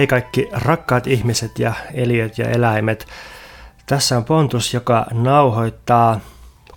[0.00, 3.06] Hei kaikki rakkaat ihmiset ja eliöt ja eläimet.
[3.86, 6.20] Tässä on Pontus, joka nauhoittaa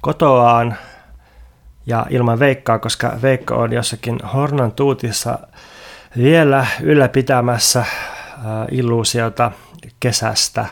[0.01, 0.77] kotoaan
[1.85, 5.39] ja ilman Veikkaa, koska Veikka on jossakin Hornan tuutissa
[6.17, 7.87] vielä ylläpitämässä äh,
[8.71, 9.51] illuusiota
[9.99, 10.65] kesästä.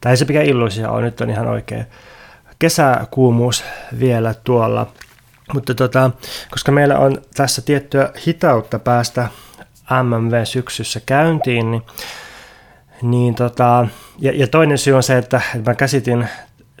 [0.00, 1.86] Tai se mikä illuusio on, nyt on ihan oikein
[2.58, 3.64] kesäkuumuus
[3.98, 4.86] vielä tuolla.
[5.54, 6.10] Mutta tota,
[6.50, 9.28] koska meillä on tässä tiettyä hitautta päästä
[9.90, 11.82] MMV-syksyssä käyntiin, niin,
[13.02, 13.86] niin tota,
[14.18, 16.28] ja, ja toinen syy on se, että, että mä käsitin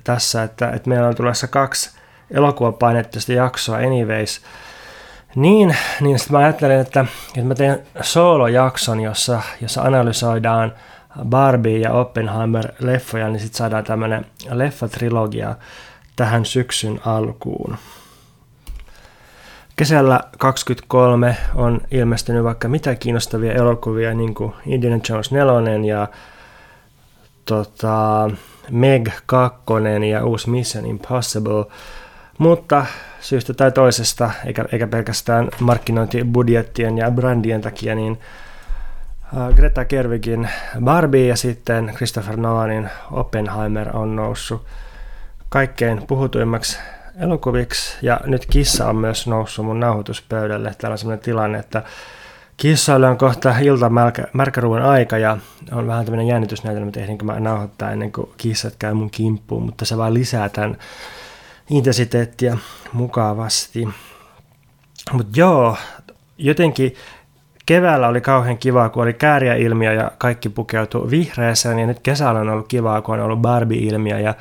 [0.04, 1.90] tässä, että, että meillä on tulossa kaksi
[2.30, 4.42] elokuvapainetteista jaksoa anyways,
[5.34, 10.72] niin, niin sitten mä ajattelen, että, että mä teen solo-jakson, jossa, jossa analysoidaan
[11.24, 15.56] Barbie ja Oppenheimer-leffoja, niin sitten saadaan tämmöinen leffatrilogia
[16.16, 17.76] tähän syksyn alkuun.
[19.76, 26.08] Kesällä 23 on ilmestynyt vaikka mitä kiinnostavia elokuvia, niin kuin Indiana Jones 4 ja
[27.44, 28.30] tota,
[28.70, 29.62] Meg 2
[30.10, 31.64] ja uusi Mission Impossible,
[32.38, 32.86] mutta
[33.20, 38.18] syystä tai toisesta, eikä, eikä pelkästään markkinointibudjettien ja brändien takia, niin
[39.56, 40.48] Greta Gerwigin
[40.84, 44.66] Barbie ja sitten Christopher Nolanin Oppenheimer on noussut
[45.48, 46.78] kaikkein puhutuimmaksi
[47.20, 47.96] elokuviksi.
[48.02, 50.74] Ja nyt kissa on myös noussut mun nauhoituspöydälle.
[50.78, 51.82] Täällä on sellainen tilanne, että
[52.56, 53.90] kissoilla on kohta ilta
[54.32, 55.38] märkäruun aika ja
[55.72, 59.84] on vähän tämmöinen jännitysnäytelmä, että ehdinkö mä nauhoittaa ennen kuin kissat käy mun kimppuun, mutta
[59.84, 60.76] se vaan lisää tämän
[61.70, 62.56] intensiteettiä
[62.92, 63.88] mukavasti.
[65.12, 65.76] Mutta joo,
[66.38, 66.94] jotenkin
[67.66, 72.48] keväällä oli kauhean kivaa, kun oli kääriä-ilmiö ja kaikki pukeutui vihreäseen, ja nyt kesällä on
[72.48, 74.34] ollut kivaa, kun on ollut Barbie-ilmiö ja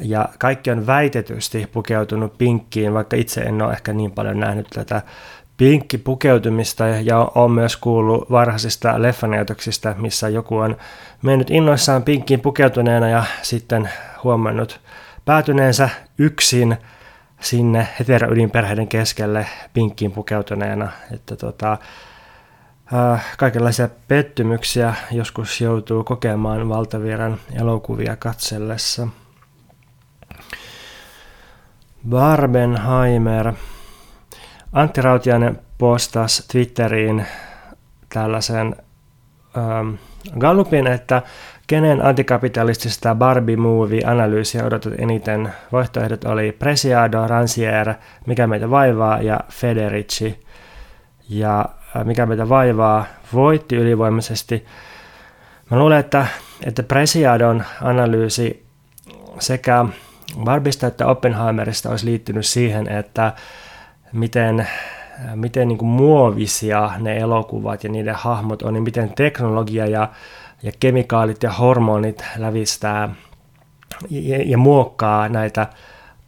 [0.00, 5.02] ja kaikki on väitetysti pukeutunut pinkkiin, vaikka itse en ole ehkä niin paljon nähnyt tätä
[5.56, 10.76] pinkkipukeutumista ja on myös kuullut varhaisista leffanäytöksistä, missä joku on
[11.22, 13.90] mennyt innoissaan pinkkiin pukeutuneena ja sitten
[14.24, 14.80] huomannut
[15.24, 16.76] päätyneensä yksin
[17.40, 20.90] sinne heteroydinperheiden keskelle pinkkiin pukeutuneena.
[21.12, 21.78] Että tota,
[22.94, 29.08] äh, kaikenlaisia pettymyksiä joskus joutuu kokemaan valtaviran elokuvia katsellessa.
[32.08, 33.52] Barbenheimer.
[34.72, 37.26] Antti Rautiainen postasi Twitteriin
[38.12, 38.76] tällaisen
[39.58, 39.94] ähm,
[40.38, 41.22] Gallupin, että
[41.66, 45.52] kenen antikapitalistisesta Barbie-movie-analyysiä odotat eniten.
[45.72, 47.94] Vaihtoehdot oli Presiado, Rancière,
[48.26, 50.44] Mikä meitä vaivaa ja Federici.
[51.28, 51.64] Ja
[51.96, 54.66] äh, Mikä meitä vaivaa voitti ylivoimaisesti.
[55.70, 56.26] Mä luulen, että,
[56.64, 58.66] että Presiadon analyysi
[59.38, 59.84] sekä
[60.44, 63.32] Barbista että Oppenheimerista olisi liittynyt siihen, että
[64.12, 64.68] miten,
[65.34, 70.08] miten niin muovisia ne elokuvat ja niiden hahmot on, niin miten teknologia ja,
[70.62, 73.14] ja kemikaalit ja hormonit lävistää
[74.10, 75.66] ja, ja muokkaa näitä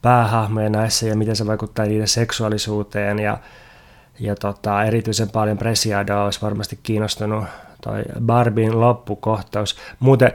[0.01, 3.37] päähahmoja näissä ja miten se vaikuttaa niiden seksuaalisuuteen ja,
[4.19, 7.45] ja tota, erityisen paljon Presiado olisi varmasti kiinnostunut
[7.81, 9.77] toi Barbin loppukohtaus.
[9.99, 10.33] Muuten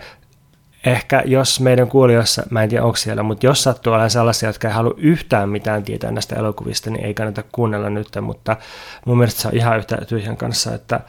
[0.86, 4.68] ehkä jos meidän kuulijoissa, mä en tiedä onko siellä, mutta jos sattuu olemaan sellaisia, jotka
[4.68, 8.56] ei halua yhtään mitään tietää näistä elokuvista, niin ei kannata kuunnella nyt, mutta
[9.06, 11.00] mun mielestä se on ihan yhtä tyhjän kanssa, että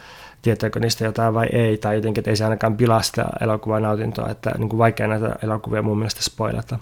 [0.42, 4.30] tietääkö niistä jotain vai ei, tai jotenkin, että ei se ainakaan pilaa sitä elokuvan nautintoa,
[4.30, 6.80] että niin kuin vaikea näitä elokuvia mun mielestä spoilata.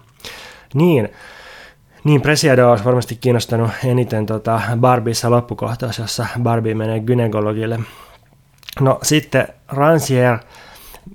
[0.74, 1.09] Niin,
[2.03, 7.80] niin Presiado olisi varmasti kiinnostanut eniten tota Barbiessa loppukohtaus, jossa Barbie menee gynekologille.
[8.80, 10.45] No sitten Rancière,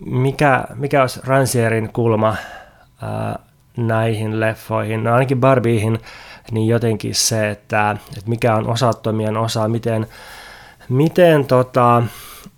[0.06, 2.36] mikä, mikä olisi Rancierin kulma
[3.02, 3.38] ää,
[3.76, 5.98] näihin leffoihin, no ainakin Barbieihin,
[6.50, 10.06] niin jotenkin se, että, että mikä on osattomien osa, miten,
[10.88, 12.02] miten tota,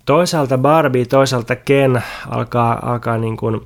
[0.05, 3.61] toisaalta Barbie, toisaalta Ken alkaa, alkaa niin kuin,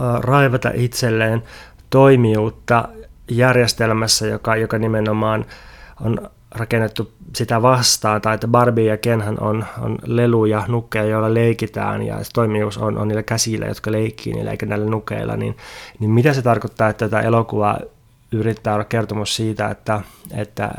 [0.00, 1.42] ää, raivata itselleen
[1.90, 2.88] toimijuutta
[3.30, 5.44] järjestelmässä, joka, joka nimenomaan
[6.04, 12.02] on rakennettu sitä vastaan, tai että Barbie ja Kenhän on, on leluja, nukkeja, joilla leikitään,
[12.02, 15.56] ja se toimijuus on, on niillä käsillä, jotka leikkii niillä, eikä näillä nukeilla, niin,
[15.98, 17.78] niin mitä se tarkoittaa, että tätä elokuvaa
[18.32, 20.00] yrittää olla kertomus siitä, että,
[20.36, 20.70] että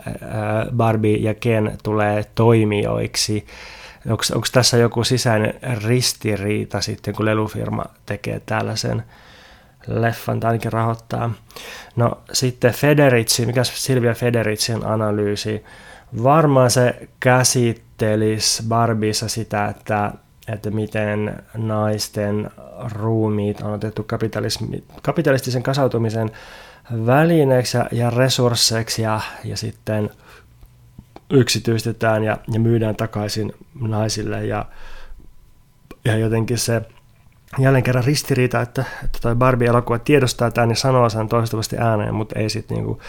[0.77, 3.45] Barbie ja Ken tulee toimijoiksi,
[4.09, 9.03] onko tässä joku sisäinen ristiriita sitten, kun lelufirma tekee tällaisen
[9.87, 11.33] leffan tai ainakin rahoittaa.
[11.95, 15.63] No sitten Federici, mikä Silvia Federicin analyysi,
[16.23, 20.11] varmaan se käsittelisi Barbissa sitä, että,
[20.47, 22.51] että miten naisten
[22.91, 24.05] ruumiit on otettu
[25.01, 26.31] kapitalistisen kasautumisen
[27.05, 30.09] välineeksi ja, ja resursseiksi ja, ja sitten
[31.29, 34.45] yksityistetään ja, ja myydään takaisin naisille.
[34.45, 34.65] Ja
[36.05, 36.81] ja jotenkin se
[37.59, 42.39] jälleen kerran ristiriita, että, että toi Barbie-elokuva tiedostaa tämän ja sanoo sen toistuvasti ääneen, mutta
[42.39, 43.01] ei sitten niinku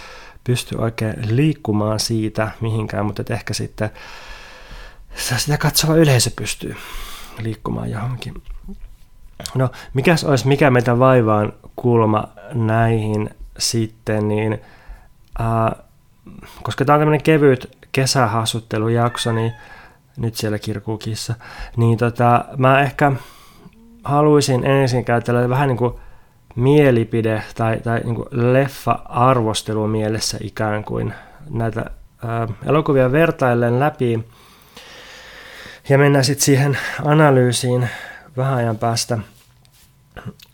[0.44, 3.90] pysty oikein liikkumaan siitä mihinkään, mutta ehkä sitten
[5.14, 6.76] sitä katsova yleisö pystyy
[7.38, 8.35] liikkumaan johonkin.
[9.55, 14.61] No, mikäs olisi, mikä meitä vaivaan kulma näihin sitten, niin
[15.40, 15.85] äh,
[16.62, 19.52] koska tämä on tämmöinen kevyt kesähassuttelujakso, niin
[20.17, 21.35] nyt siellä kirkuu kissa,
[21.76, 23.12] niin tota, mä ehkä
[24.05, 25.94] haluaisin ensin käytellä vähän niin kuin
[26.59, 31.15] mielipide tai, tai niin leffa-arvostelu mielessä ikään kuin
[31.51, 31.85] näitä
[32.25, 34.25] ää, elokuvia vertaillen läpi
[35.89, 37.89] ja mennään sitten siihen analyysiin
[38.37, 39.19] vähän ajan päästä.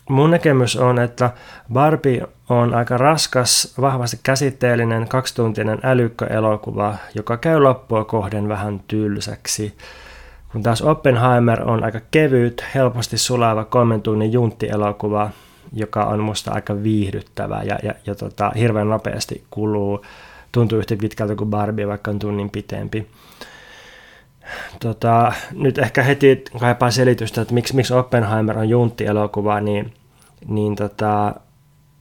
[0.08, 1.30] Mun näkemys on, että
[1.72, 9.76] Barbie on aika raskas, vahvasti käsitteellinen, kaksituntinen älykköelokuva, joka käy loppua kohden vähän tylsäksi.
[10.52, 15.30] Kun taas Oppenheimer on aika kevyt, helposti sulava kolmen tunnin junttielokuva,
[15.74, 20.04] joka on musta aika viihdyttävä ja, ja, ja tota, hirveän nopeasti kuluu.
[20.52, 23.06] Tuntuu yhtä pitkältä kuin Barbie, vaikka on tunnin pitempi.
[24.80, 29.94] Tota, nyt ehkä heti kaipaa selitystä, että miksi, miksi Oppenheimer on junttielokuva, niin,
[30.48, 31.34] niin tota,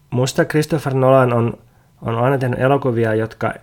[0.10, 1.54] musta Christopher Nolan on,
[2.02, 3.54] on aina tehnyt elokuvia, jotka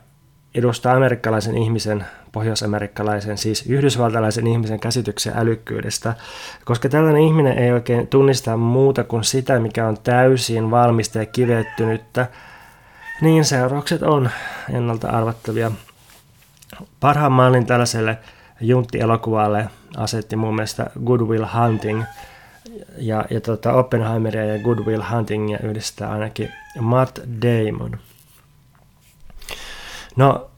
[0.54, 6.14] edustaa amerikkalaisen ihmisen, pohjoisamerikkalaisen, siis yhdysvaltalaisen ihmisen käsityksen älykkyydestä,
[6.64, 12.26] koska tällainen ihminen ei oikein tunnista muuta kuin sitä, mikä on täysin valmista ja kivettynyttä,
[13.20, 14.30] niin seuraukset on
[14.72, 15.72] ennalta arvattavia.
[17.00, 18.18] Parhaan mallin tällaiselle
[18.60, 22.02] Juntti-elokuvalle asetti mun mielestä Good Will Hunting,
[22.98, 27.98] ja, ja tota Oppenheimeria ja Good Will Huntingia yhdistää ainakin Matt Damon.
[30.16, 30.49] No,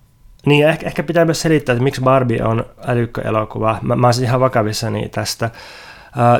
[0.46, 3.78] niin ehkä, ehkä pitää myös selittää, että miksi Barbie on älykköelokuva.
[3.82, 5.50] Mä, mä olisin ihan vakavissani tästä.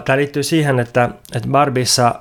[0.05, 2.15] Tämä liittyy siihen, että, että Barbissa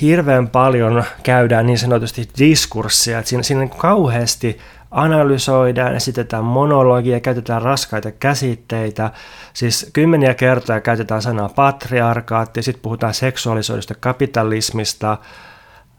[0.00, 4.58] hirveän paljon käydään niin sanotusti diskurssia, että siinä, siinä kauheasti
[4.90, 9.10] analysoidaan, esitetään monologia, käytetään raskaita käsitteitä,
[9.52, 15.18] siis kymmeniä kertoja käytetään sanaa patriarkaatti, sitten puhutaan seksuaalisoidusta kapitalismista.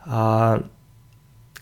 [0.07, 0.65] Uh,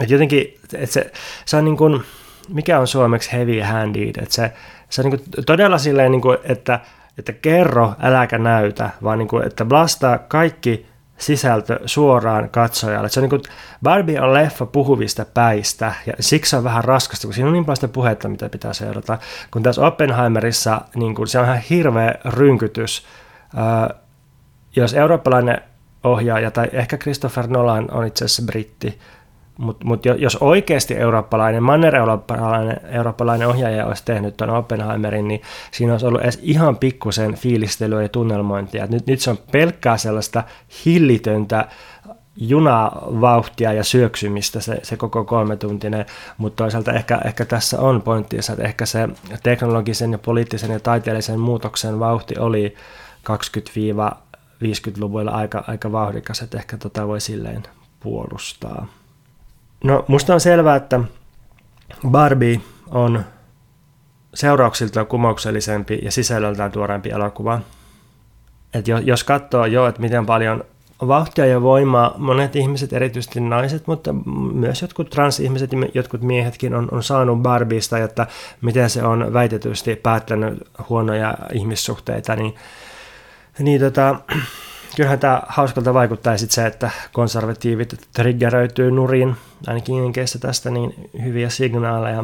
[0.07, 1.11] jotenkin, et se,
[1.45, 2.03] se on niin kuin,
[2.49, 4.53] mikä on suomeksi heavy handed, että se,
[4.89, 6.79] se on niin todella silleen, niin kuin, että,
[7.17, 10.85] että kerro, äläkä näytä, vaan niin kuin, että blastaa kaikki
[11.17, 13.09] sisältö suoraan katsojalle.
[13.09, 13.41] Se on niin kuin,
[13.83, 17.77] Barbie on leffa puhuvista päistä, ja siksi on vähän raskasta, kun siinä on niin paljon
[17.77, 19.17] sitä puhetta, mitä pitää seurata.
[19.51, 23.05] Kun tässä Oppenheimerissa niin kuin, se on ihan hirveä rynkytys.
[24.75, 25.61] Jos eurooppalainen
[26.03, 28.99] ohjaaja, tai ehkä Christopher Nolan on itse asiassa britti,
[29.57, 35.41] mutta mut jos oikeasti eurooppalainen, manner-eurooppalainen eurooppalainen ohjaaja olisi tehnyt tuon Oppenheimerin, niin
[35.71, 38.85] siinä olisi ollut edes ihan pikkusen fiilistelyä ja tunnelmointia.
[38.85, 40.43] Nyt, nyt se on pelkkää sellaista
[40.85, 41.67] hillitöntä
[42.37, 46.05] junavauhtia ja syöksymistä se, se koko kolmetuntinen,
[46.37, 49.09] mutta toisaalta ehkä, ehkä tässä on pointtinsa, että ehkä se
[49.43, 52.75] teknologisen ja poliittisen ja taiteellisen muutoksen vauhti oli
[53.29, 57.63] 20-50-luvuilla aika, aika vauhdikas, että ehkä tota voi silleen
[57.99, 58.87] puolustaa.
[59.83, 60.99] No musta on selvää, että
[62.07, 62.61] Barbie
[62.91, 63.23] on
[64.33, 67.59] seurauksiltaan kumouksellisempi ja sisällöltään tuoreempi elokuva.
[68.73, 70.63] Et jos katsoo jo, että miten paljon
[71.07, 74.13] vauhtia ja voimaa monet ihmiset, erityisesti naiset, mutta
[74.53, 78.27] myös jotkut transihmiset ja jotkut miehetkin on, on saanut Barbista, että
[78.61, 82.55] miten se on väitetysti päättänyt huonoja ihmissuhteita, niin,
[83.59, 84.15] niin tota,
[84.95, 89.35] kyllähän tämä hauskalta vaikuttaa sitten se, että konservatiivit triggeröityy nurin,
[89.67, 92.23] ainakin Jenkeissä tästä niin hyviä signaaleja.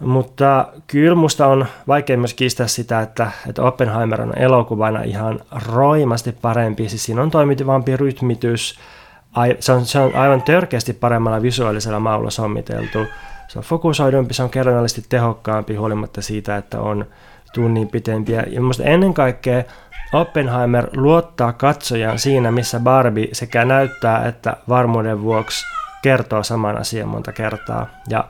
[0.00, 6.32] Mutta kyllä musta on vaikea myös kiistää sitä, että, että Oppenheimer on elokuvana ihan roimasti
[6.32, 6.88] parempi.
[6.88, 8.78] Siis siinä on toimivampi rytmitys,
[9.60, 12.98] se on, se on aivan törkeästi paremmalla visuaalisella maulla sommiteltu.
[13.48, 17.06] Se on fokusoidumpi, se on kerronnallisesti tehokkaampi huolimatta siitä, että on
[17.54, 18.44] tunnin pitempiä.
[18.50, 19.64] Ja ennen kaikkea
[20.12, 25.66] Oppenheimer luottaa katsojaan siinä, missä Barbie sekä näyttää että varmuuden vuoksi
[26.02, 27.86] kertoo saman asian monta kertaa.
[28.08, 28.28] Ja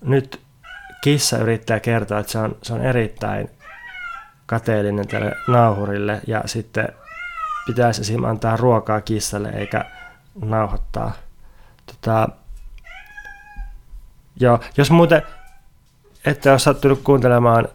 [0.00, 0.40] nyt
[1.00, 3.50] kissa yrittää kertoa, että se on, se on erittäin
[4.46, 6.88] kateellinen tälle nauhurille ja sitten
[7.66, 8.24] pitäisi esim.
[8.24, 9.84] antaa ruokaa kissalle eikä
[10.42, 11.12] nauhoittaa.
[11.86, 12.28] Tota,
[14.40, 15.22] joo, jos muuten
[16.24, 17.68] ette ole sattunut kuuntelemaan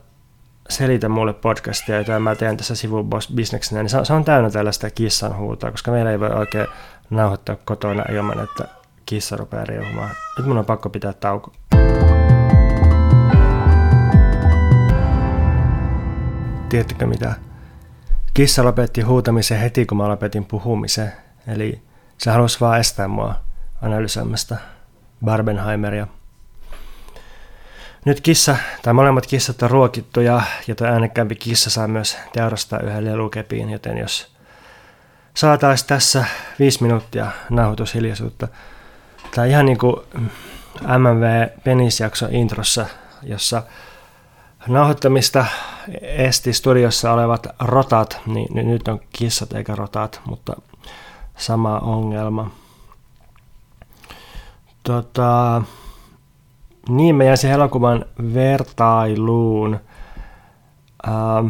[0.70, 5.72] Selitä mulle podcastia, jota mä teen tässä sivubisneksenä, niin se on, täynnä tällaista kissan huutoa,
[5.72, 6.68] koska meillä ei voi oikein
[7.10, 8.68] nauhoittaa kotona ilman, että
[9.06, 10.10] kissa rupeaa riuhumaan.
[10.38, 11.54] Nyt mun on pakko pitää tauko.
[16.70, 17.34] Tiedättekö mitä
[18.34, 21.12] kissa lopetti huutamisen heti, kun mä lopetin puhumisen.
[21.48, 21.82] Eli
[22.18, 23.36] se halusi vaan estää mua
[23.82, 24.58] analysoimasta
[25.26, 26.08] Barbenheimeria.
[28.06, 32.80] Nyt kissa, tai molemmat kissat on ruokittu ja, ja tuo äänekkäämpi kissa saa myös teurastaa
[32.80, 34.28] yhden lelukepiin, joten jos
[35.34, 36.26] saataisiin tässä
[36.60, 38.48] viisi minuuttia nauhoitushiljaisuutta.
[39.36, 39.96] Tämä ihan niin kuin
[40.98, 42.86] MMV Penisjakso introssa,
[43.24, 43.64] jossa
[44.68, 45.46] nauhoittamista
[46.02, 50.54] esti studiossa olevat rotat, niin nyt on kissat eikä rotat, mutta
[51.38, 52.52] sama ongelma.
[54.84, 55.62] Tota,
[56.90, 59.80] niin, mä jäisin elokuvan vertailuun.
[61.08, 61.48] Ähm,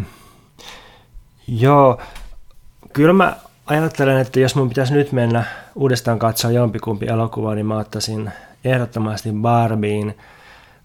[1.48, 2.02] joo,
[2.94, 3.36] kyllä mä
[3.66, 5.44] ajattelen, että jos mun pitäisi nyt mennä
[5.76, 8.32] uudestaan katsoa jompikumpi elokuva, niin mä ottaisin
[8.66, 10.18] ehdottomasti Barbiin,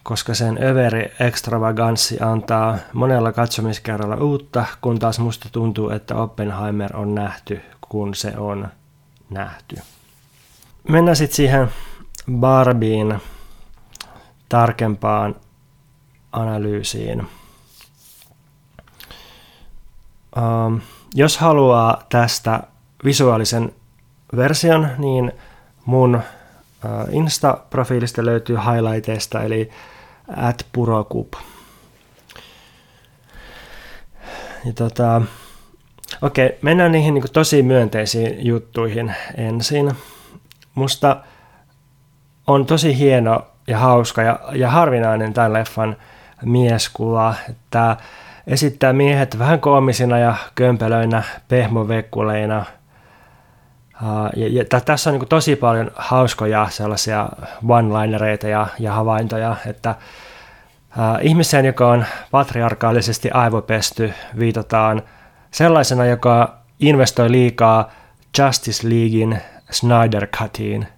[0.03, 7.15] koska sen överi extravaganssi antaa monella katsomiskerralla uutta, kun taas musta tuntuu, että Oppenheimer on
[7.15, 8.69] nähty, kun se on
[9.31, 9.77] nähty.
[10.89, 11.69] Mennään sitten siihen
[12.33, 13.21] Barbiin
[14.49, 15.37] tarkempaan
[16.33, 17.27] analyysiin.
[20.37, 20.81] Um,
[21.15, 22.63] jos haluaa tästä
[23.05, 23.73] visuaalisen
[24.37, 25.33] version, niin
[25.85, 29.71] mun uh, Insta-profiilista löytyy highlighteista, eli
[30.37, 31.33] at purokup.
[34.75, 35.23] Tota,
[36.23, 39.93] okei, mennään niihin niin tosi myönteisiin juttuihin ensin.
[40.75, 41.17] Musta
[42.47, 45.97] on tosi hieno ja hauska ja, ja harvinainen tämän leffan
[46.45, 47.97] mieskuva, että
[48.47, 52.65] esittää miehet vähän koomisina ja kömpelöinä, pehmovekkuleina.
[54.03, 57.29] Ja, ja, ja tässä on niin tosi paljon hauskoja sellaisia
[57.69, 59.95] one-linereita ja, ja havaintoja, että
[60.99, 65.03] ää, ihmiseen, joka on patriarkaalisesti aivopesty, viitataan
[65.51, 67.91] sellaisena, joka investoi liikaa
[68.39, 69.39] Justice Leaguein
[69.71, 70.87] Snyder Cutiin–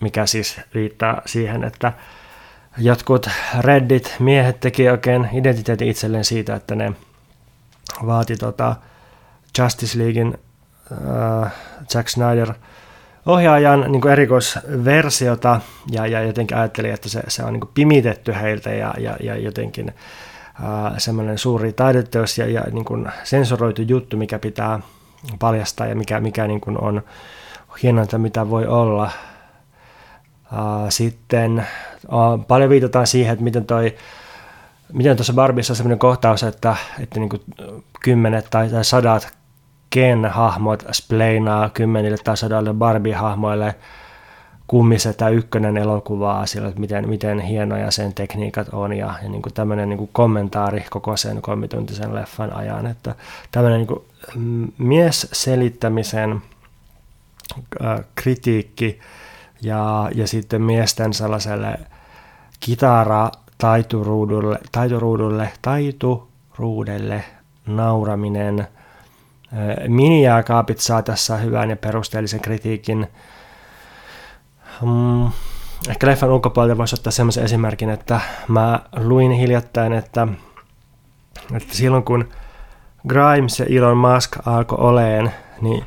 [0.00, 1.92] mikä siis riittää siihen, että
[2.78, 3.28] jotkut
[3.60, 6.92] reddit miehet teki oikein identiteetin itselleen siitä, että ne
[8.06, 8.76] vaati tota
[9.58, 10.38] Justice Leaguein
[10.92, 11.52] äh,
[11.94, 12.52] Jack Snyder
[13.26, 15.60] ohjaajan niin kuin erikoisversiota
[15.90, 19.36] ja, ja jotenkin ajatteli, että se, se on niin kuin pimitetty heiltä ja, ja, ja
[19.36, 24.80] jotenkin äh, semmoinen suuri taideteos ja, ja niin kuin sensuroitu juttu, mikä pitää
[25.38, 27.02] paljastaa ja mikä, mikä niin kuin on
[27.82, 29.10] hienointa, mitä voi olla
[30.88, 31.66] sitten
[32.48, 33.96] paljon viitataan siihen, että miten toi
[34.92, 37.30] miten tuossa Barbissa on sellainen kohtaus, että, että niin
[38.00, 39.28] kymmenet tai, tai sadat
[39.90, 43.74] Ken-hahmot spleinaa kymmenille tai sadalle Barbie-hahmoille
[44.66, 49.88] kummisetä ykkönen elokuvaa sillä, että miten, miten hienoja sen tekniikat on ja, ja niin tämmöinen
[49.88, 53.14] niin kommentaari koko sen kolmituntisen leffan ajan, että
[53.52, 54.04] tämmöinen niin kuin
[54.78, 56.42] mies selittämisen
[57.84, 59.00] äh, kritiikki
[59.66, 61.78] ja, ja sitten miesten sellaiselle
[62.60, 67.24] kitara taituruudulle, taituruudulle, taituruudelle
[67.66, 68.68] nauraminen.
[69.88, 73.06] Minijääkaapit saa tässä hyvän ja perusteellisen kritiikin.
[74.82, 75.30] Mm,
[75.88, 80.28] ehkä leffan ulkopuolelta voisi ottaa sellaisen esimerkin, että mä luin hiljattain, että,
[81.56, 82.28] että silloin kun
[83.08, 85.84] Grimes ja Elon Musk alkoi oleen, niin,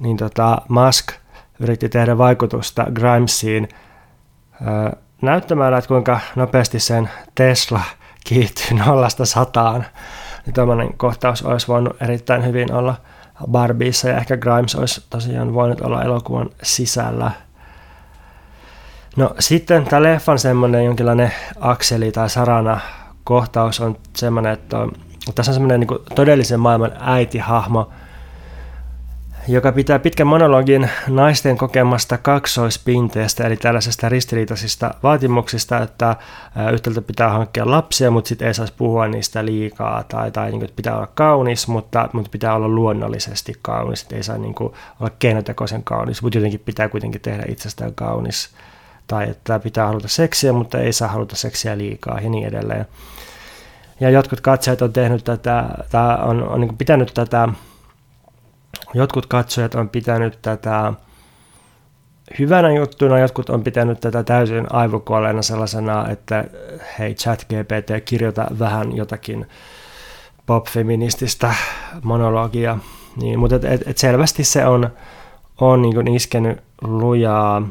[0.00, 1.19] niin tota Musk
[1.60, 3.68] yritti tehdä vaikutusta Grimesiin
[5.22, 7.80] näyttämällä, että kuinka nopeasti sen Tesla
[8.24, 9.86] kiihtyy nollasta sataan.
[10.46, 12.94] Niin tämmöinen kohtaus olisi voinut erittäin hyvin olla
[13.50, 17.30] Barbiessa ja ehkä Grimes olisi tosiaan voinut olla elokuvan sisällä.
[19.16, 22.80] No sitten tämä leffan semmoinen jonkinlainen akseli tai sarana
[23.24, 24.92] kohtaus on semmoinen, että on,
[25.34, 27.90] tässä on semmoinen niin todellisen maailman äitihahmo,
[29.48, 36.16] joka pitää pitkän monologin naisten kokemasta kaksoispinteestä, eli tällaisesta ristiriitaisista vaatimuksista, että
[36.72, 40.70] yhtäältä pitää hankkia lapsia, mutta sitten ei saisi puhua niistä liikaa, tai, tai niin kuin,
[40.76, 45.10] pitää olla kaunis, mutta, mutta pitää olla luonnollisesti kaunis, että ei saa niin kuin, olla
[45.18, 48.50] keinotekoisen kaunis, mutta jotenkin pitää kuitenkin tehdä itsestään kaunis,
[49.06, 52.86] tai että pitää haluta seksiä, mutta ei saa haluta seksiä liikaa, ja niin edelleen.
[54.00, 55.64] Ja jotkut katsojat on tehnyt tätä,
[56.22, 57.48] on, on niin pitänyt tätä
[58.94, 60.92] Jotkut katsojat on pitänyt tätä
[62.38, 66.44] hyvänä juttuna, jotkut on pitänyt tätä täysin aivokuolleena sellaisena, että
[66.98, 69.46] hei chat GPT, kirjoita vähän jotakin
[70.46, 71.54] pop-feminististä
[72.02, 72.78] monologia.
[73.16, 74.90] Niin, mutta et, et, et selvästi se on,
[75.60, 77.62] on niin iskenyt lujaa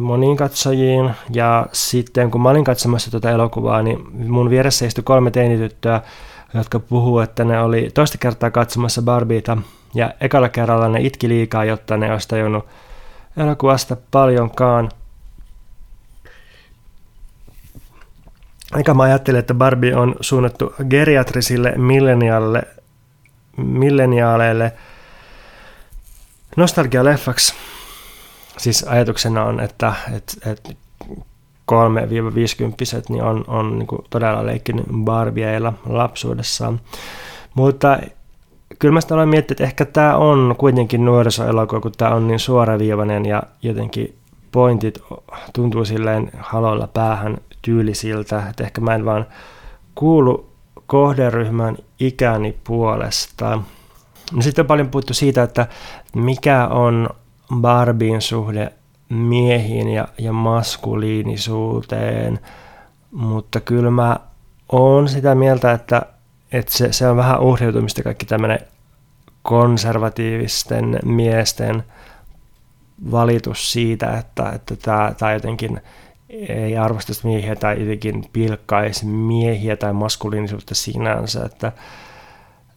[0.00, 1.10] moniin katsojiin.
[1.32, 6.00] Ja sitten kun mä olin katsomassa tuota elokuvaa, niin mun vieressä istui kolme teinityttöä
[6.54, 9.58] jotka puhuu, että ne oli toista kertaa katsomassa Barbieta
[9.94, 12.66] ja ekalla kerralla ne itki liikaa, jotta ne olisi tajunnut
[13.36, 14.88] elokuvasta paljonkaan.
[18.76, 22.62] Eikä mä ajattelin, että Barbie on suunnattu geriatrisille milleniaaleille,
[23.56, 24.72] milleniaaleille
[26.56, 27.54] nostalgialeffaksi.
[28.58, 30.74] Siis ajatuksena on, että, että, että
[31.72, 31.74] 3-50
[33.08, 36.80] niin on, on niin kuin todella leikkinyt Barbieilla lapsuudessaan.
[37.54, 37.98] Mutta
[38.78, 42.38] kyllä mä sitä olen miettinyt, että ehkä tämä on kuitenkin nuorisoelokuva, kun tämä on niin
[42.38, 44.18] suoraviivainen ja jotenkin
[44.52, 45.02] pointit
[45.52, 49.26] tuntuu silleen haloilla päähän tyylisiltä, että ehkä mä en vaan
[49.94, 50.48] kuulu
[50.86, 53.62] kohderyhmän ikäni puolesta.
[54.32, 55.66] No sitten on paljon puhuttu siitä, että
[56.14, 57.08] mikä on
[57.54, 58.72] Barbien suhde
[59.08, 62.40] miehiin ja, ja maskuliinisuuteen,
[63.10, 64.16] mutta kyllä mä
[64.72, 66.02] oon sitä mieltä, että,
[66.52, 68.58] että se, se on vähän uhriutumista kaikki tämmöinen
[69.42, 71.84] konservatiivisten miesten
[73.10, 75.80] valitus siitä, että, että tämä, tämä jotenkin
[76.48, 81.72] ei arvostaisi miehiä tai jotenkin pilkkaisi miehiä tai maskuliinisuutta sinänsä, että,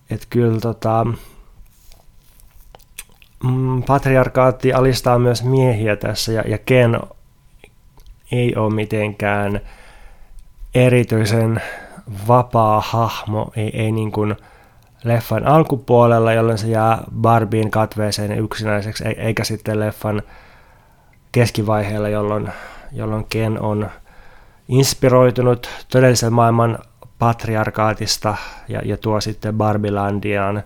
[0.09, 1.07] että kyllä tota,
[3.43, 6.99] mm, patriarkaatti alistaa myös miehiä tässä ja, ja Ken
[8.31, 9.61] ei ole mitenkään
[10.75, 11.61] erityisen
[12.27, 14.35] vapaa hahmo, ei, ei niin kuin
[15.03, 20.21] leffan alkupuolella, jolloin se jää Barbien katveeseen yksinäiseksi, eikä sitten leffan
[21.31, 22.49] keskivaiheella, jolloin,
[22.91, 23.89] jolloin Ken on
[24.67, 26.79] inspiroitunut todellisen maailman
[27.19, 28.35] patriarkaatista
[28.67, 30.63] ja, ja tuo sitten Barbilandiaan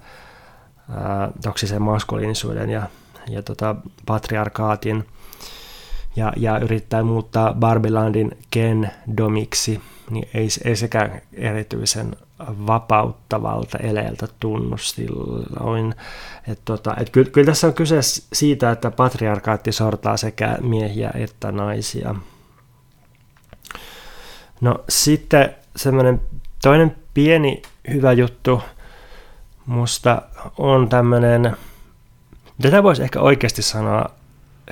[1.44, 2.84] toksisen maskuliinisuuden ja,
[3.30, 5.06] ja tota, patriarkaatin
[6.16, 14.78] ja, ja yrittää muuttaa Barbilandin Ken domiksi, niin ei, ei sekään erityisen vapauttavalta eleeltä tunnu
[14.78, 15.96] silloin.
[16.48, 18.00] Et tota, et kyllä, kyllä tässä on kyse
[18.34, 22.16] siitä, että patriarkaatti sortaa sekä miehiä että naisia.
[24.62, 26.22] No sitten semmoinen
[26.62, 27.62] toinen pieni
[27.94, 28.62] hyvä juttu
[29.66, 30.22] musta
[30.58, 31.58] on tämmöinen,
[32.62, 34.06] tätä voisi ehkä oikeasti sanoa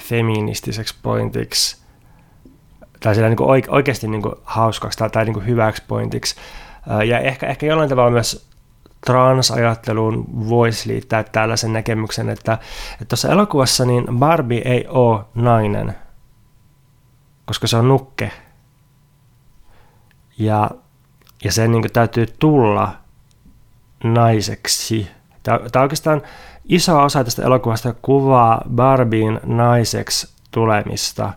[0.02, 1.78] feministiseksi pointiksi,
[3.00, 6.36] tai sillä niin oikeasti niin kuin hauskaksi tai, tai niin kuin hyväksi pointiksi.
[7.06, 8.48] Ja ehkä, ehkä jollain tavalla myös
[9.06, 12.58] transajatteluun voisi liittää tällaisen näkemyksen, että
[13.08, 15.96] tuossa elokuvassa niin Barbie ei ole nainen,
[17.46, 18.32] koska se on nukke.
[20.38, 20.72] Ja,
[21.44, 23.03] ja sen niin täytyy tulla
[24.04, 25.08] naiseksi.
[25.44, 26.22] Tämä, oikeastaan
[26.66, 31.34] iso osa tästä elokuvasta kuvaa Barbien naiseksi tulemista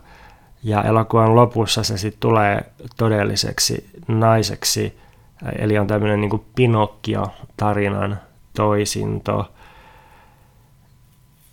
[0.63, 4.99] ja elokuvan lopussa se sitten tulee todelliseksi naiseksi,
[5.59, 8.19] eli on tämmöinen niin Pinokkio-tarinan
[8.55, 9.51] toisinto.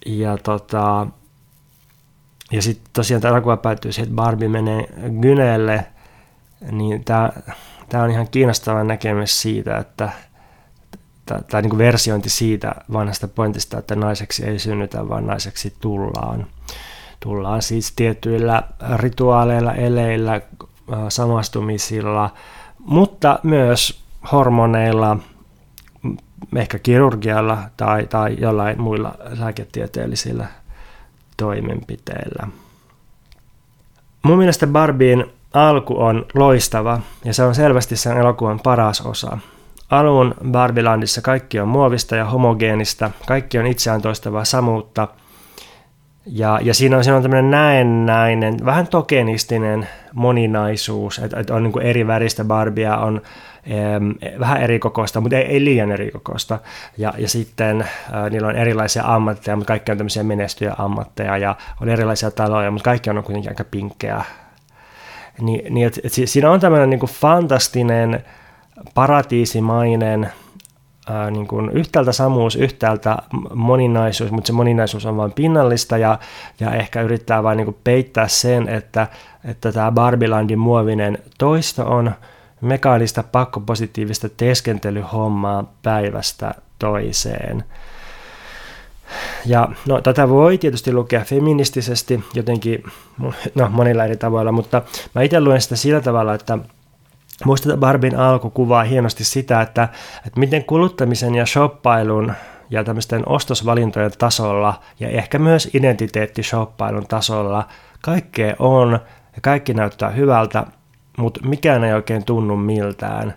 [0.06, 1.06] Ja, tota,
[2.52, 4.88] ja sitten tosiaan tämä elokuva päättyy siihen, että Barbie menee
[5.20, 5.86] Gyneelle,
[6.70, 10.12] niin tämä on ihan kiinnostava näkemys siitä, että
[11.50, 16.46] tai niin versiointi siitä vanhasta pointista, että naiseksi ei synnytä, vaan naiseksi tullaan.
[17.20, 18.62] Tullaan siis tietyillä
[18.96, 20.40] rituaaleilla, eleillä,
[21.08, 22.30] samastumisilla,
[22.78, 25.16] mutta myös hormoneilla,
[26.56, 30.46] ehkä kirurgialla tai, tai jollain muilla lääketieteellisillä
[31.36, 32.48] toimenpiteillä.
[34.22, 39.38] Mun mielestä Barbien alku on loistava ja se on selvästi sen elokuvan paras osa.
[39.90, 45.08] Alun Barbilandissa kaikki on muovista ja homogeenista, kaikki on itseään toistavaa samuutta.
[46.26, 51.82] Ja, ja siinä on, siinä on tämmöinen näennäinen, vähän tokenistinen moninaisuus, että, että on niin
[51.82, 53.22] eri väristä Barbia, on
[53.70, 56.58] ähm, vähän eri kokoista, mutta ei, ei liian eri kokoista.
[56.98, 61.56] Ja, ja sitten äh, niillä on erilaisia ammatteja, mutta kaikki on tämmöisiä menestyjä ammatteja ja
[61.80, 64.24] on erilaisia taloja, mutta kaikki on kuitenkin aika pinkkejä.
[65.40, 68.24] Ni, niin, et, et siinä on tämmöinen niin fantastinen
[68.94, 70.32] paratiisimainen
[71.10, 73.16] ää, niin kuin yhtäältä samuus, yhtäältä
[73.54, 76.18] moninaisuus, mutta se moninaisuus on vain pinnallista ja,
[76.60, 79.06] ja ehkä yrittää vain niin peittää sen, että,
[79.44, 82.12] että tämä Barbilandin muovinen toisto on
[82.60, 87.64] mekaanista pakkopositiivista teeskentelyhommaa päivästä toiseen.
[89.46, 92.84] Ja no, tätä voi tietysti lukea feministisesti jotenkin
[93.54, 94.82] no, monilla eri tavoilla, mutta
[95.14, 96.58] mä itse luen sitä sillä tavalla, että
[97.44, 99.88] Muista Barbin alku kuvaa hienosti sitä, että,
[100.26, 102.32] että miten kuluttamisen ja shoppailun
[102.70, 107.68] ja tämmöisten ostosvalintojen tasolla ja ehkä myös identiteettishoppailun tasolla
[108.02, 108.92] kaikkea on
[109.34, 110.66] ja kaikki näyttää hyvältä,
[111.18, 113.34] mutta mikään ei oikein tunnu miltään.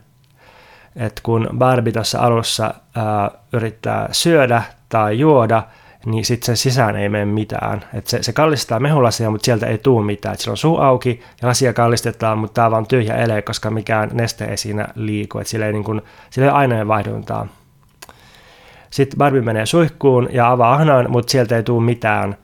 [0.96, 5.64] että kun Barbie tässä alussa ää, yrittää syödä tai juoda,
[6.06, 7.86] niin sitten sen sisään ei mene mitään.
[7.94, 10.34] Et se, se kallistaa mehulasia, mutta sieltä ei tule mitään.
[10.34, 14.10] Et sillä on suu auki ja lasia kallistetaan, mutta tämä vaan tyhjä ele, koska mikään
[14.14, 15.40] neste ei siinä liiku.
[15.40, 17.48] Et sillä ei, niin kun, sillä ei aineenvaihduntaa.
[18.90, 22.38] Sitten Barbie menee suihkuun ja avaa ahnaan, mutta sieltä ei tule mitään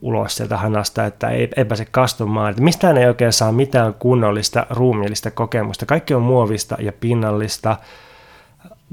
[0.00, 2.50] ulos sieltä hanasta, että ei, ei pääse kastumaan.
[2.50, 5.86] Että mistään ei oikein saa mitään kunnollista ruumiillista kokemusta.
[5.86, 7.76] Kaikki on muovista ja pinnallista.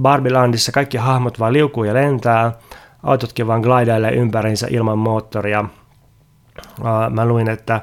[0.01, 2.51] Barbielandissa kaikki hahmot vaan liukuu ja lentää.
[3.03, 5.65] Autotkin vaan glidailee ympäriinsä ilman moottoria.
[7.09, 7.81] Mä luin, että,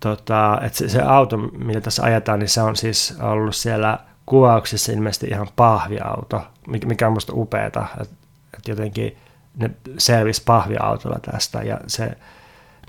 [0.00, 4.92] tota, että se, se auto, mitä tässä ajetaan, niin se on siis ollut siellä kuvauksissa
[4.92, 6.42] ilmeisesti ihan pahviauto,
[6.86, 8.14] mikä on musta upeeta, että,
[8.56, 9.16] että jotenkin
[9.56, 12.10] ne selvisi pahviautolla tästä ja se,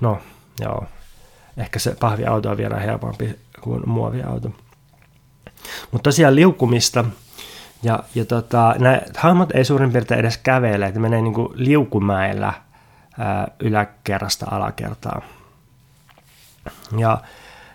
[0.02, 0.18] no
[0.60, 0.84] joo,
[1.56, 4.50] ehkä se pahviauto on vielä helpompi kuin muoviauto.
[5.90, 7.04] Mutta tosiaan liukumista
[7.82, 12.52] ja, ja tota, nämä hahmot ei suurin piirtein edes kävele, että menee niin kuin liukumäellä
[13.18, 15.22] ää, yläkerrasta alakertaan.
[16.96, 17.18] Ja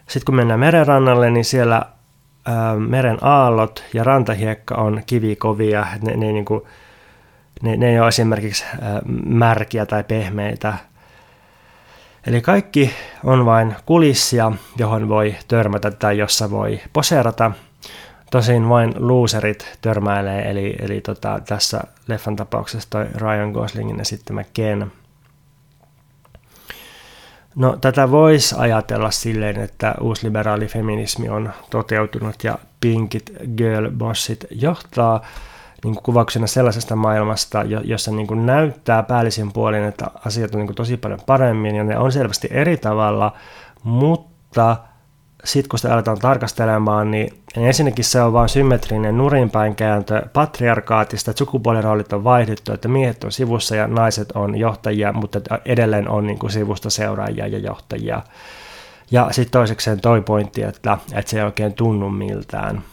[0.07, 1.85] sitten kun mennään merenrannalle, niin siellä
[2.45, 6.61] ää, meren aallot ja rantahiekka on kivikovia, ne, ne, niin kuin,
[7.61, 10.73] ne, ne ei ole esimerkiksi ää, märkiä tai pehmeitä.
[12.27, 12.93] Eli kaikki
[13.23, 17.51] on vain kulissia, johon voi törmätä tai jossa voi poseerata–
[18.31, 24.91] Tosin vain loserit törmäilee, eli, eli tota, tässä leffan tapauksessa toi Ryan Goslingin esittämä Ken.
[27.55, 35.21] No tätä voisi ajatella silleen, että uusliberaali feminismi on toteutunut ja pinkit girl bossit johtaa
[35.83, 40.67] niin kuin kuvauksena sellaisesta maailmasta, jossa niin kuin näyttää päällisin puolin, että asiat on niin
[40.67, 43.33] kuin tosi paljon paremmin ja ne on selvästi eri tavalla,
[43.83, 44.77] mutta
[45.43, 51.39] sitten kun sitä aletaan tarkastelemaan, niin ensinnäkin se on vain symmetrinen nurinpäin kääntö patriarkaatista, että
[51.39, 56.39] sukupuoliroolit on vaihdettu, että miehet on sivussa ja naiset on johtajia, mutta edelleen on niin
[56.39, 58.21] kuin sivusta seuraajia ja johtajia.
[59.11, 62.83] Ja sitten toisekseen toi pointti, että, että se ei oikein tunnu miltään.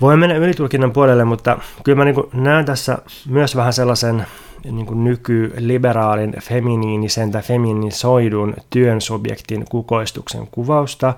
[0.00, 4.26] Voi mennä ylitulkinnan puolelle, mutta kyllä mä niin näen tässä myös vähän sellaisen
[4.64, 11.14] niin kuin nykyliberaalin feminiinisen tai feminisoidun työn subjektin kukoistuksen kuvausta.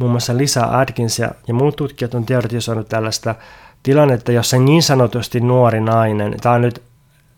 [0.00, 3.34] Muun muassa Lisa Atkins ja, ja muut tutkijat on teoretisoinut tällaista
[3.82, 6.82] tilannetta, jossa niin sanotusti nuori nainen, tämä on nyt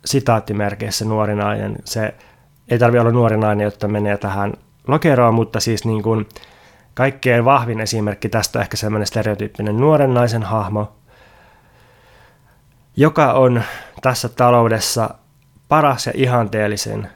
[0.04, 2.14] sitaattimerkeissä nuori nainen, se
[2.70, 4.52] ei tarvitse olla nuori nainen, jotta menee tähän
[4.86, 6.28] lokeroon, mutta siis niin kuin
[6.94, 10.92] kaikkein vahvin esimerkki tästä on ehkä semmoinen stereotyyppinen nuoren naisen hahmo,
[12.96, 13.62] joka on
[14.02, 15.14] tässä taloudessa
[15.68, 17.08] paras ja ihanteellisin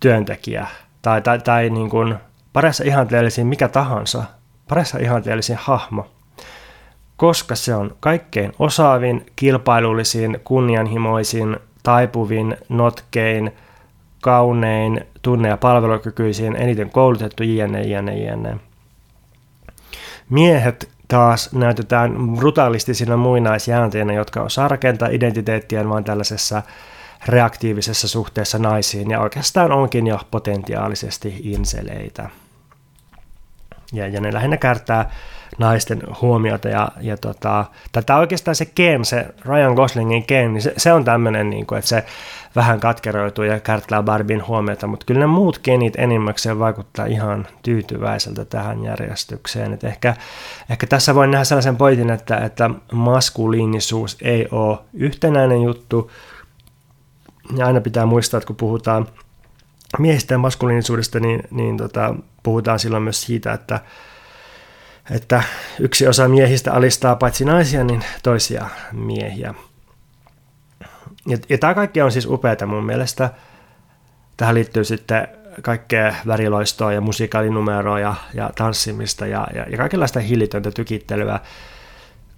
[0.00, 0.66] työntekijä
[1.02, 2.14] tai, tai, tai niin kuin
[2.52, 4.24] paras ja ihanteellisin mikä tahansa,
[4.68, 6.06] paras ja ihanteellisin hahmo,
[7.16, 13.52] koska se on kaikkein osaavin, kilpailullisin, kunnianhimoisin, taipuvin, notkein,
[14.22, 18.56] kaunein, tunne- ja palvelukykyisin, eniten koulutettu jne, jne, jne.
[20.30, 26.62] Miehet taas näytetään brutalistisina muinaisjäänteinä, jotka osaa rakentaa identiteettiään vain tällaisessa
[27.26, 32.30] reaktiivisessa suhteessa naisiin ja oikeastaan onkin jo potentiaalisesti inseleitä.
[33.92, 35.10] Ja, ja ne lähinnä kärtää
[35.58, 40.74] naisten huomiota ja, ja tota, tätä oikeastaan se Ken, se Ryan Goslingin Ken, niin se,
[40.76, 42.04] se on tämmöinen, niin kuin, että se
[42.56, 48.44] vähän katkeroituu ja kärtlää Barbin huomiota, mutta kyllä ne muut genit enimmäkseen vaikuttaa ihan tyytyväiseltä
[48.44, 49.72] tähän järjestykseen.
[49.72, 50.14] Et ehkä,
[50.70, 56.10] ehkä tässä voi nähdä sellaisen pointin, että, että maskuliinisuus ei ole yhtenäinen juttu,
[57.56, 59.06] ja aina pitää muistaa, että kun puhutaan
[59.98, 63.80] miehistä ja maskuliinisuudesta, niin, niin tota, puhutaan silloin myös siitä, että,
[65.10, 65.42] että
[65.80, 69.54] yksi osa miehistä alistaa paitsi naisia, niin toisia miehiä.
[71.26, 73.30] Ja, ja tämä kaikki on siis upeata mun mielestä.
[74.36, 75.28] Tähän liittyy sitten
[75.62, 81.40] kaikkea väriloistoa ja musiikaalinumeroa ja, ja tanssimista ja, ja, ja kaikenlaista hillitöntä tykittelyä.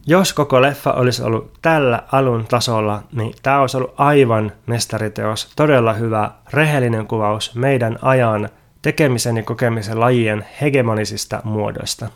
[0.07, 5.93] Jos koko leffa olisi ollut tällä alun tasolla, niin tämä olisi ollut aivan mestariteos, todella
[5.93, 8.49] hyvä, rehellinen kuvaus meidän ajan
[8.83, 12.09] tekemisen ja kokemisen lajien hegemonisista muodoista.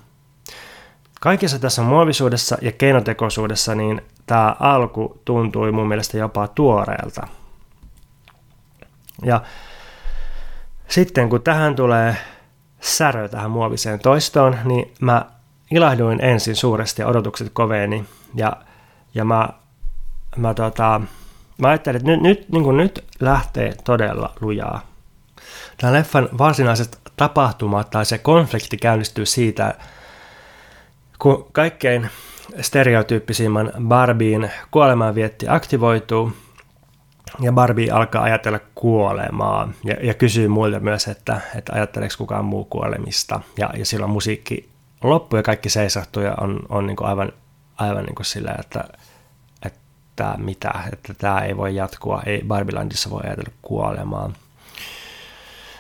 [1.21, 7.27] Kaikessa tässä muovisuudessa ja keinotekoisuudessa niin tämä alku tuntui mun mielestä jopa tuoreelta.
[9.25, 9.43] Ja
[10.89, 12.17] sitten kun tähän tulee
[12.81, 15.27] särö tähän muoviseen toistoon, niin mä
[15.75, 18.05] ilahduin ensin suuresti ja odotukset koveeni.
[18.35, 18.57] Ja,
[19.15, 19.49] ja mä,
[20.37, 21.01] mä, tota,
[21.59, 24.81] mä ajattelin, että nyt, nyt, niin kuin nyt lähtee todella lujaa.
[25.81, 29.75] Tämä leffan varsinaiset tapahtumat tai se konflikti käynnistyy siitä,
[31.19, 32.11] kun kaikkein
[32.61, 36.33] stereotyyppisimmän Barbiin kuolemanvietti aktivoituu
[37.41, 42.65] ja Barbie alkaa ajatella kuolemaa ja, ja kysyy muilta myös, että, että ajatteleeko kukaan muu
[42.65, 43.41] kuolemista.
[43.59, 44.74] Ja, ja silloin musiikki
[45.11, 47.33] loppuu ja kaikki seisahtuu ja on, on niin kuin aivan,
[47.77, 48.85] aivan niin kuin sillä, että,
[49.67, 54.31] että mitä, että tämä ei voi jatkua, ei Barbilandissa voi ajatella kuolemaa.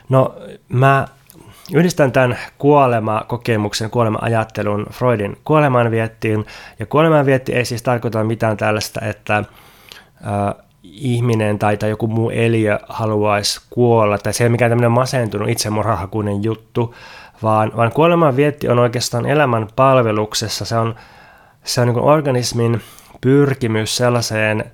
[0.08, 0.34] No
[0.68, 1.06] mä
[1.72, 6.46] Yhdistän tämän kuolema-kokemuksen, kuolema-ajattelun Freudin kuolemanviettiin.
[6.78, 9.44] Ja kuolemanvietti ei siis tarkoita mitään tällaista, että äh,
[10.82, 15.48] ihminen tai, tai joku muu eliö haluaisi kuolla, tai se ei ole mikään tämmöinen masentunut
[15.48, 16.94] itsemurhahakuinen juttu,
[17.42, 20.64] vaan, vaan kuolemanvietti on oikeastaan elämän palveluksessa.
[20.64, 20.94] Se on,
[21.64, 22.80] se on niin organismin
[23.20, 24.64] pyrkimys sellaiseen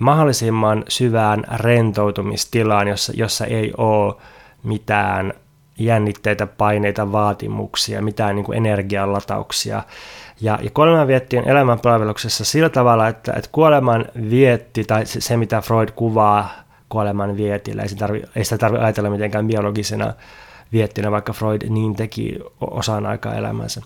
[0.00, 4.14] mahdollisimman syvään rentoutumistilaan, jossa, jossa ei ole
[4.62, 5.32] mitään
[5.78, 8.58] jännitteitä, paineita, vaatimuksia, mitään niin kuin.
[10.40, 15.36] Ja, ja kuoleman vietti on elämänpalveluksessa sillä tavalla, että, että kuoleman vietti, tai se, se
[15.36, 16.50] mitä Freud kuvaa
[16.88, 20.12] kuoleman vietillä, ei, tarvi, sitä tarvitse ajatella mitenkään biologisena
[20.74, 23.80] viettinä, vaikka Freud niin teki osan aikaa elämänsä.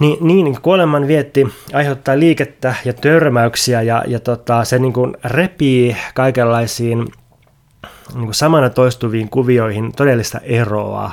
[0.00, 5.96] Niin, niin kuoleman vietti aiheuttaa liikettä ja törmäyksiä ja, ja tota, se niin kuin repii
[6.14, 6.98] kaikenlaisiin
[8.14, 11.12] niin kuin samana toistuviin kuvioihin todellista eroa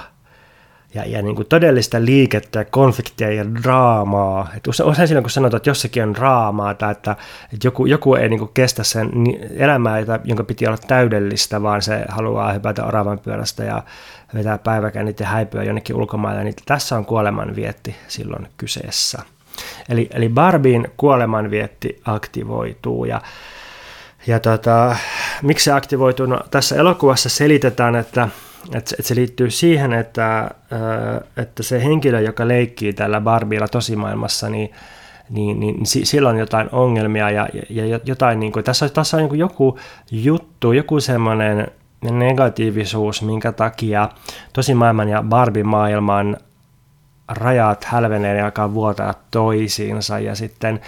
[0.93, 4.47] ja, ja niin kuin todellista liikettä ja konfliktia ja draamaa.
[4.57, 7.15] Et usein silloin, kun sanotaan, että jossakin on draamaa tai että,
[7.53, 9.09] että joku, joku ei niin kuin kestä sen
[9.55, 13.83] elämää, jonka piti olla täydellistä, vaan se haluaa hypätä oravan pyörästä ja
[14.33, 19.21] vetää päiväkännit ja häipyä jonnekin ulkomaille, niin tässä on kuolemanvietti silloin kyseessä.
[19.89, 23.21] Eli, eli Barbien kuolemanvietti aktivoituu ja
[24.27, 24.95] ja tota,
[25.41, 26.25] miksi se aktivoituu?
[26.25, 28.29] No, tässä elokuvassa selitetään, että,
[28.65, 30.51] että, että se liittyy siihen, että,
[31.37, 34.71] että se henkilö, joka leikkii tällä Barbiella tosimaailmassa, niin,
[35.29, 39.39] niin, niin sillä on jotain ongelmia ja, ja jotain, niin kuin, tässä, tässä on niin
[39.39, 39.79] joku
[40.11, 41.67] juttu, joku semmoinen
[42.11, 44.09] negatiivisuus, minkä takia
[44.53, 46.37] tosimaailman ja Barbie-maailman
[47.27, 50.19] rajat hälvenee ja alkaa vuotaa toisiinsa.
[50.19, 50.79] Ja sitten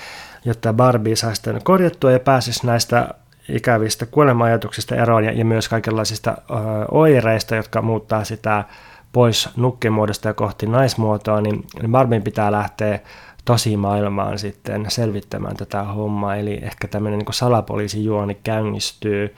[0.45, 3.09] jotta Barbie saisi sitten korjattua ja pääsisi näistä
[3.49, 6.53] ikävistä kuolema-ajatuksista eroon ja, ja myös kaikenlaisista ö,
[6.91, 8.63] oireista, jotka muuttaa sitä
[9.11, 12.99] pois nukkemuodosta ja kohti naismuotoa, niin, niin Barbien pitää lähteä
[13.45, 19.35] tosi maailmaan sitten selvittämään tätä hommaa, eli ehkä tämmöinen niin salapoliisijuoni käynnistyy.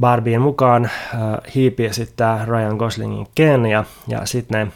[0.00, 1.20] Barbien mukaan äh,
[1.54, 4.72] hiipi esittää Ryan Goslingin Ken ja, ja sitten ne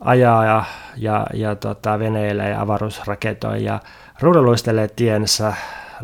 [0.00, 0.64] ajaa ja,
[0.96, 3.80] ja, ja tota, veneilee ja avaruusraketoi ja
[4.20, 5.54] ruuduluistelee tiensä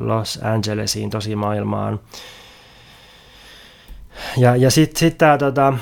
[0.00, 2.00] Los Angelesiin tosi maailmaan.
[4.36, 5.72] Ja, ja sitten sit tämä tota,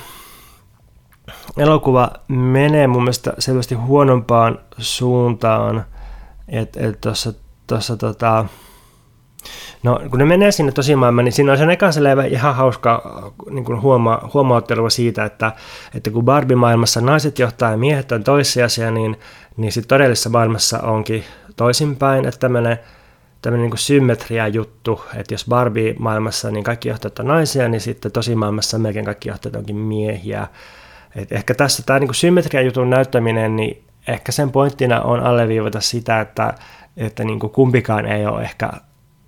[1.56, 5.84] elokuva menee mun mielestä selvästi huonompaan suuntaan,
[6.48, 7.30] että et tuossa
[7.94, 8.44] et tota,
[9.82, 11.90] No, kun ne menee sinne tosimaailmaan, niin siinä on se eka
[12.30, 13.02] ihan hauska
[13.50, 15.52] niin kuin huoma, huomauttelua siitä, että,
[15.94, 19.16] että kun Barbie-maailmassa naiset johtaa ja miehet on toissijaisia, niin,
[19.56, 21.24] niin sitten todellisessa maailmassa onkin
[21.56, 22.78] toisinpäin, että tämmöinen
[23.42, 28.34] tämmöinen niin symmetria juttu, että jos Barbie-maailmassa niin kaikki johtajat on naisia, niin sitten tosi
[28.34, 30.46] maailmassa melkein kaikki johtajat onkin miehiä.
[31.16, 36.20] Et ehkä tässä tämä niin symmetria jutun näyttäminen, niin ehkä sen pointtina on alleviivata sitä,
[36.20, 36.54] että,
[36.96, 38.70] että niin kuin kumpikaan ei ole ehkä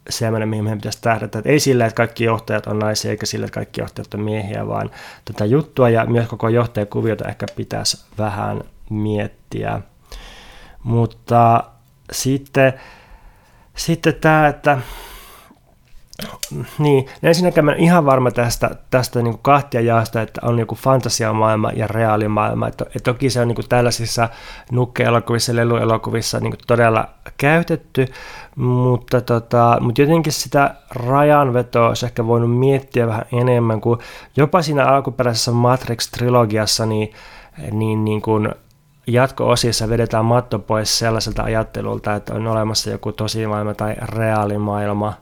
[0.09, 1.39] semmoinen, mihin meidän pitäisi tähdätä.
[1.39, 4.67] Että ei sillä, että kaikki johtajat on naisia, eikä sillä, että kaikki johtajat on miehiä,
[4.67, 4.91] vaan
[5.25, 9.81] tätä juttua ja myös koko johtajakuviota ehkä pitäisi vähän miettiä.
[10.83, 11.65] Mutta
[12.13, 12.73] sitten
[13.81, 14.79] sitten tämä, että
[16.79, 21.87] niin, ensinnäkään mä ihan varma tästä, tästä niin kahtia jaosta, että on joku fantasiamaailma ja
[21.87, 22.69] reaalimaailma.
[22.69, 24.29] Että, että toki se on niin tällaisissa
[24.73, 28.07] nukke-elokuvissa, leluelokuvissa niin todella käytetty,
[28.57, 34.01] mutta, tota, mutta jotenkin sitä rajanvetoa olisi ehkä voinut miettiä vähän enemmän, kuin
[34.37, 37.13] jopa siinä alkuperäisessä Matrix-trilogiassa, niin,
[37.73, 38.49] niin, niin kuin
[39.07, 45.15] jatko-osissa vedetään matto pois sellaiselta ajattelulta, että on olemassa joku tosimaailma tai reaalimaailma,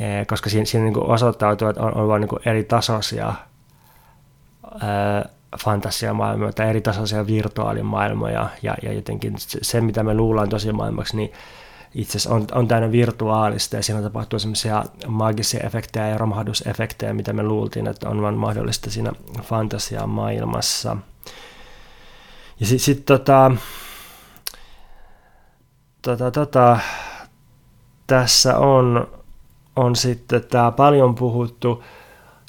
[0.00, 3.34] e, koska siinä, siinä niin osoittautuu, että on, on vain niin eri tasoisia
[5.58, 11.32] fantasiamaailmoja tai eri tasoisia virtuaalimaailmoja ja, ja jotenkin se, mitä me luullaan tosimaailmaksi, niin
[11.94, 17.32] itse asiassa on, on täynnä virtuaalista ja siinä tapahtuu semmoisia magisia efektejä ja romahdusefektejä, mitä
[17.32, 20.88] me luultiin, että on vain mahdollista siinä fantasiamaailmassa.
[20.88, 21.17] maailmassa.
[22.60, 23.50] Ja sitten sit, tota,
[26.02, 26.78] tota, tota,
[28.06, 29.06] tässä on,
[29.76, 31.84] on sitten tämä paljon puhuttu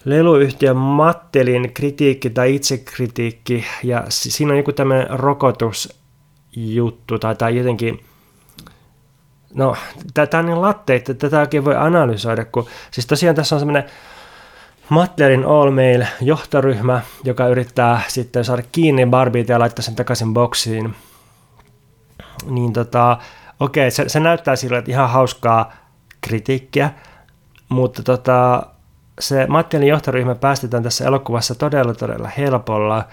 [0.06, 6.00] leluyhtiön Mattelin kritiikki tai itsekritiikki, ja siinä on joku tämmöinen rokotus
[6.56, 8.06] juttu tai, tai jotenkin,
[9.54, 9.76] no
[10.14, 13.84] tämä on niin latte, että tätä oikein voi analysoida, kun siis tosiaan tässä on semmoinen
[14.90, 20.96] Matlerin All Mail johtoryhmä, joka yrittää sitten saada kiinni Barbieta ja laittaa sen takaisin boksiin.
[22.50, 23.18] Niin tota,
[23.60, 25.74] okei, se, se näyttää sille, että ihan hauskaa
[26.22, 26.90] kritiikkiä,
[27.70, 28.64] mutta tota,
[29.20, 33.08] se Mattelin johtoryhmä päästetään tässä elokuvassa todella todella helpolla.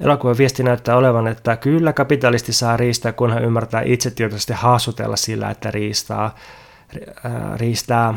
[0.00, 5.50] Elokuvan viesti näyttää olevan, että kyllä kapitalisti saa riistää, kun hän ymmärtää itsetietoisesti haasutella sillä,
[5.50, 6.30] että riistää.
[7.56, 8.14] riistää.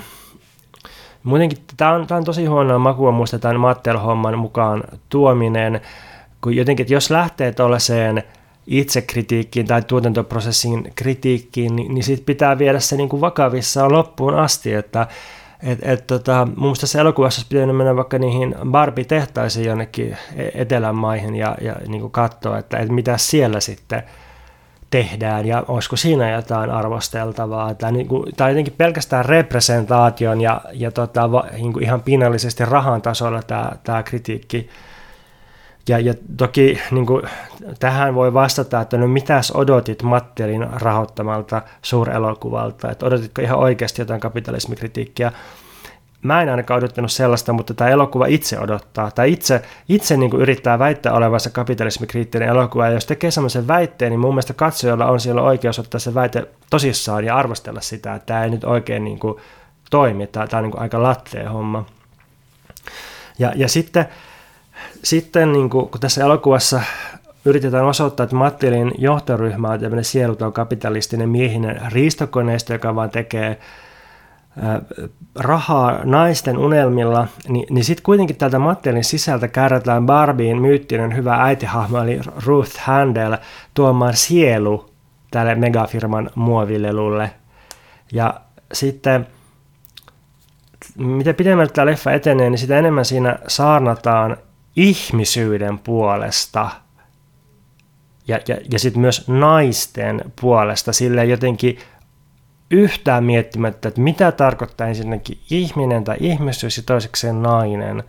[1.23, 5.81] Muutenkin tämä on, tämä on tosi huonoa makua muista tämän Mattel-homman mukaan tuominen,
[6.41, 8.23] kun jotenkin, että jos lähtee tuollaiseen
[8.67, 14.73] itsekritiikkiin tai tuotantoprosessin kritiikkiin, niin, niin sitten pitää viedä se niin kuin vakavissaan loppuun asti,
[14.73, 15.07] että
[15.63, 20.61] et, et, tota, mun mielestä tässä elokuvassa olisi pitänyt mennä vaikka niihin Barbie-tehtaisiin jonnekin e-,
[20.61, 24.03] etelän maihin ja, ja niin kuin katsoa, että et mitä siellä sitten
[24.93, 27.75] tehdään ja olisiko siinä jotain arvosteltavaa.
[27.75, 33.01] Tai, niin kuin, tai jotenkin pelkästään representaation ja, ja tota, niin kuin ihan pinnallisesti rahan
[33.01, 34.69] tasolla tämä, tämä kritiikki
[35.89, 37.23] ja, ja toki niin kuin,
[37.79, 44.21] tähän voi vastata, että no mitäs odotit Mattelin rahoittamalta suurelokuvalta, että odotitko ihan oikeasti jotain
[44.21, 45.31] kapitalismikritiikkiä.
[46.23, 50.41] Mä en ainakaan odottanut sellaista, mutta tämä elokuva itse odottaa, tai itse, itse niin kuin
[50.41, 55.19] yrittää väittää olevansa kapitalismikriittinen elokuva, ja jos tekee sellaisen väitteen, niin mun mielestä katsojalla on
[55.19, 59.19] siellä oikeus ottaa se väite tosissaan ja arvostella sitä, että tämä ei nyt oikein niin
[59.19, 59.37] kuin
[59.89, 61.85] toimi, tämä, tämä on niin kuin aika lattea homma.
[63.39, 64.07] Ja, ja sitten
[65.03, 66.81] sitten niin kuin, kun tässä elokuvassa
[67.45, 73.59] yritetään osoittaa, että Mattilin johtoryhmä on tämmöinen sieluton kapitalistinen miehinen riistokoneisto, joka vaan tekee
[75.35, 82.03] rahaa naisten unelmilla, niin, niin sitten kuitenkin täältä Mattelin sisältä kärrätään Barbien myyttinen hyvä äitihahmo,
[82.03, 83.37] eli Ruth Handel,
[83.73, 84.89] tuomaan sielu
[85.31, 87.31] tälle megafirman muovilelulle.
[88.11, 88.41] Ja
[88.73, 89.27] sitten
[90.97, 94.37] mitä pidemmälle tämä leffa etenee, niin sitä enemmän siinä saarnataan
[94.75, 96.69] ihmisyyden puolesta
[98.27, 101.77] ja, ja, ja sitten myös naisten puolesta sille jotenkin
[102.73, 108.03] yhtään miettimättä, että mitä tarkoittaa ensinnäkin ihminen tai ihmisyys ja toisekseen nainen.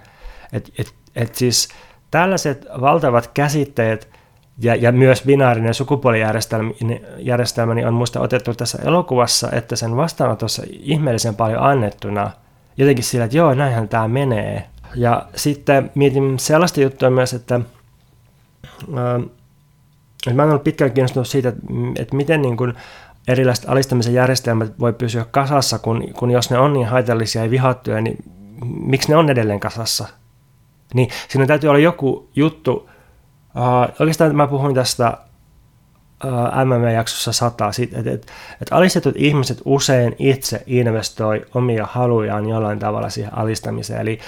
[0.52, 1.68] Että et, et siis
[2.10, 4.08] tällaiset valtavat käsitteet
[4.58, 11.36] ja, ja myös binaarinen sukupuolijärjestelmä niin on muista otettu tässä elokuvassa, että sen vastaanotossa ihmeellisen
[11.36, 12.30] paljon annettuna.
[12.76, 14.66] Jotenkin sillä, että joo, näinhän tämä menee.
[14.94, 17.60] Ja sitten mietin sellaista juttua myös, että,
[20.26, 21.62] että mä en ollut pitkään kiinnostunut siitä, että,
[21.98, 22.74] että miten niin kuin
[23.28, 28.00] erilaiset alistamisen järjestelmät voi pysyä kasassa, kun, kun jos ne on niin haitallisia ja vihattuja,
[28.00, 28.16] niin
[28.64, 30.08] miksi ne on edelleen kasassa?
[30.94, 32.90] Niin siinä täytyy olla joku juttu.
[33.56, 35.18] Uh, oikeastaan mä puhuin tästä
[36.24, 36.30] uh,
[36.64, 38.26] MMA-jaksossa sata, että et, et,
[38.62, 44.00] et alistetut ihmiset usein itse investoi omia halujaan jollain tavalla siihen alistamiseen.
[44.00, 44.18] Eli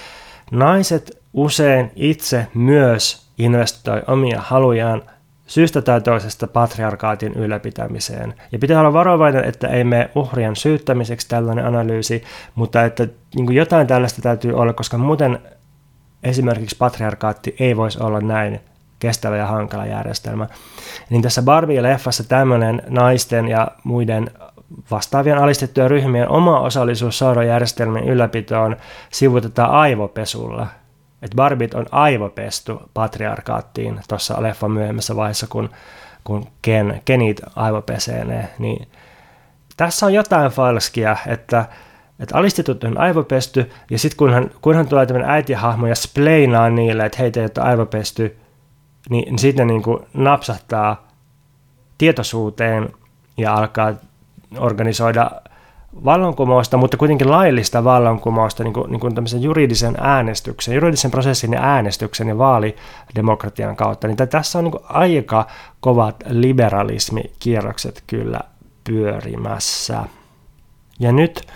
[0.51, 5.03] Naiset usein itse myös investoi omia halujaan
[5.47, 8.33] syystä tai toisesta patriarkaatin ylläpitämiseen.
[8.51, 12.23] Ja pitää olla varovainen, että ei mene uhrien syyttämiseksi tällainen analyysi,
[12.55, 15.39] mutta että niin jotain tällaista täytyy olla, koska muuten
[16.23, 18.59] esimerkiksi patriarkaatti ei voisi olla näin
[18.99, 20.47] kestävä ja hankala järjestelmä.
[21.09, 24.31] Niin tässä Barbie-leffassa tämmöinen naisten ja muiden
[24.91, 28.77] vastaavien alistettujen ryhmien oma osallisuus saurojärjestelmän ylläpitoon
[29.11, 30.67] sivutetaan aivopesulla.
[31.21, 35.69] Et Barbit on aivopestu patriarkaattiin tuossa leffan myöhemmässä vaiheessa, kun,
[36.23, 38.49] kun Ken, Kenit aivopesee ne.
[38.59, 38.87] Niin
[39.77, 41.65] tässä on jotain falskia, että,
[42.19, 47.17] että alistetut on aivopesty, ja sitten kunhan, kunhan tulee tämmöinen äitihahmo ja spleinaa niille, että
[47.19, 48.37] heitä ei ole aivopesty,
[49.09, 51.07] niin, niin sitten niin kuin napsahtaa
[51.97, 52.89] tietoisuuteen
[53.37, 53.93] ja alkaa
[54.57, 55.31] organisoida
[56.05, 61.61] vallankumousta, mutta kuitenkin laillista vallankumousta niin kuin, niin kuin tämmöisen juridisen äänestyksen, juridisen prosessin ja
[61.61, 64.07] äänestyksen ja vaalidemokratian kautta.
[64.07, 65.47] Niin tässä on niin kuin aika
[65.79, 68.39] kovat liberalismikierrokset kyllä
[68.83, 70.03] pyörimässä.
[70.99, 71.47] Ja nyt,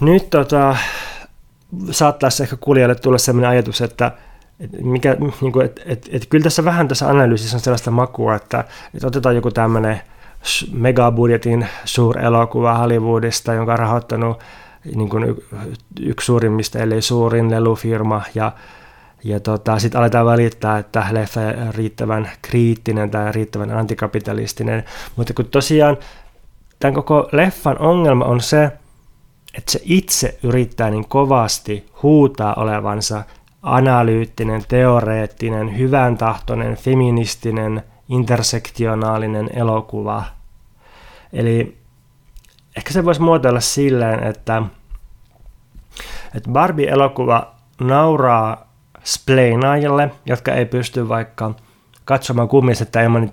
[0.00, 0.76] nyt tota,
[1.90, 4.12] saattaisi ehkä kuulijalle tulla sellainen ajatus, että
[4.60, 8.34] et mikä, niin kuin, et, et, et, kyllä tässä vähän tässä analyysissä on sellaista makua,
[8.34, 10.00] että, että otetaan joku tämmöinen
[10.72, 14.40] megabudjetin suurelokuva Hollywoodista, jonka on rahoittanut
[14.94, 15.36] niin kuin
[16.00, 18.52] yksi suurimmista, ellei suurin lelufirma, ja,
[19.24, 24.84] ja tota, sitten aletaan välittää, että leffa riittävän kriittinen tai riittävän antikapitalistinen,
[25.16, 25.96] mutta kun tosiaan
[26.78, 28.64] tämän koko leffan ongelma on se,
[29.54, 33.24] että se itse yrittää niin kovasti huutaa olevansa
[33.62, 40.24] analyyttinen, teoreettinen, hyvän tahtoinen, feministinen intersektionaalinen elokuva.
[41.32, 41.78] Eli
[42.76, 44.62] ehkä se voisi muotoilla silleen, että,
[46.34, 48.68] että Barbie-elokuva nauraa
[49.04, 51.54] spleenaajille, jotka ei pysty vaikka
[52.04, 53.30] katsomaan kummisetta ilman,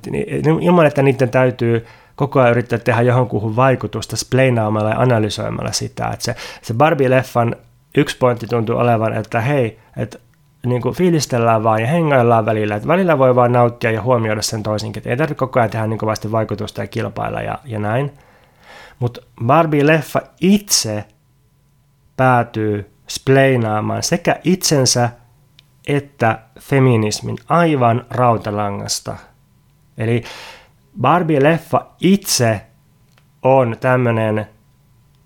[0.62, 6.08] ilman, että niiden täytyy koko ajan yrittää tehdä johonkuhun vaikutusta spleenaamalla ja analysoimalla sitä.
[6.08, 7.56] Että se, se Barbie-leffan
[7.98, 10.20] yksi pointti tuntuu olevan, että hei, että
[10.66, 12.76] niin kuin fiilistellään vaan ja hengaillaan välillä.
[12.76, 15.00] Että välillä voi vaan nauttia ja huomioida sen toisinkin.
[15.00, 18.14] Että ei tarvitse koko ajan tehdä niin kovasti vaikutusta ja kilpailla ja, ja näin.
[19.00, 21.06] Mutta Barbie-leffa itse
[22.18, 25.10] päätyy spleinaamaan sekä itsensä
[25.88, 29.18] että feminismin aivan rautalangasta.
[29.98, 30.24] Eli
[31.02, 32.62] Barbie-leffa itse
[33.44, 34.48] on tämmöinen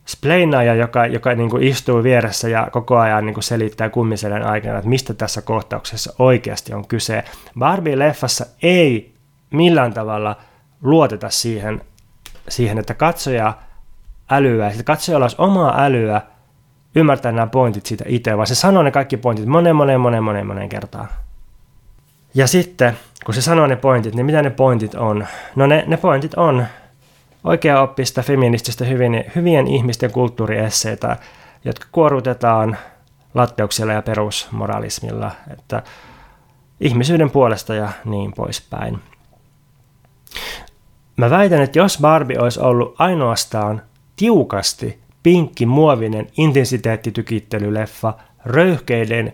[0.10, 4.78] spleinaaja, joka, joka niin kuin istuu vieressä ja koko ajan niin kuin selittää kummisellen aikana,
[4.78, 7.24] että mistä tässä kohtauksessa oikeasti on kyse.
[7.60, 9.14] Barbie-leffassa ei
[9.52, 10.36] millään tavalla
[10.82, 11.82] luoteta siihen,
[12.48, 13.54] siihen että katsoja
[14.30, 16.22] älyä, että katsojalla olisi omaa älyä
[16.96, 20.48] ymmärtää nämä pointit siitä itse, vaan se sanoo ne kaikki pointit monen, monen, monen, monen,
[20.48, 21.08] monen kertaan.
[22.34, 25.28] Ja sitten, kun se sanoo ne pointit, niin mitä ne pointit on?
[25.56, 26.66] No ne, ne pointit on
[27.44, 31.18] oikea-oppista, feminististä, hyvien, hyvien ihmisten kulttuuriesseitä,
[31.66, 32.78] jotka kuorutetaan
[33.34, 35.84] latteuksilla ja perusmoralismilla, että
[36.80, 39.00] ihmisyyden puolesta ja niin poispäin.
[41.18, 43.82] Mä väitän, että jos Barbie olisi ollut ainoastaan
[44.16, 48.14] tiukasti pinkki muovinen intensiteettitykittely-leffa
[48.46, 49.34] röyhkeiden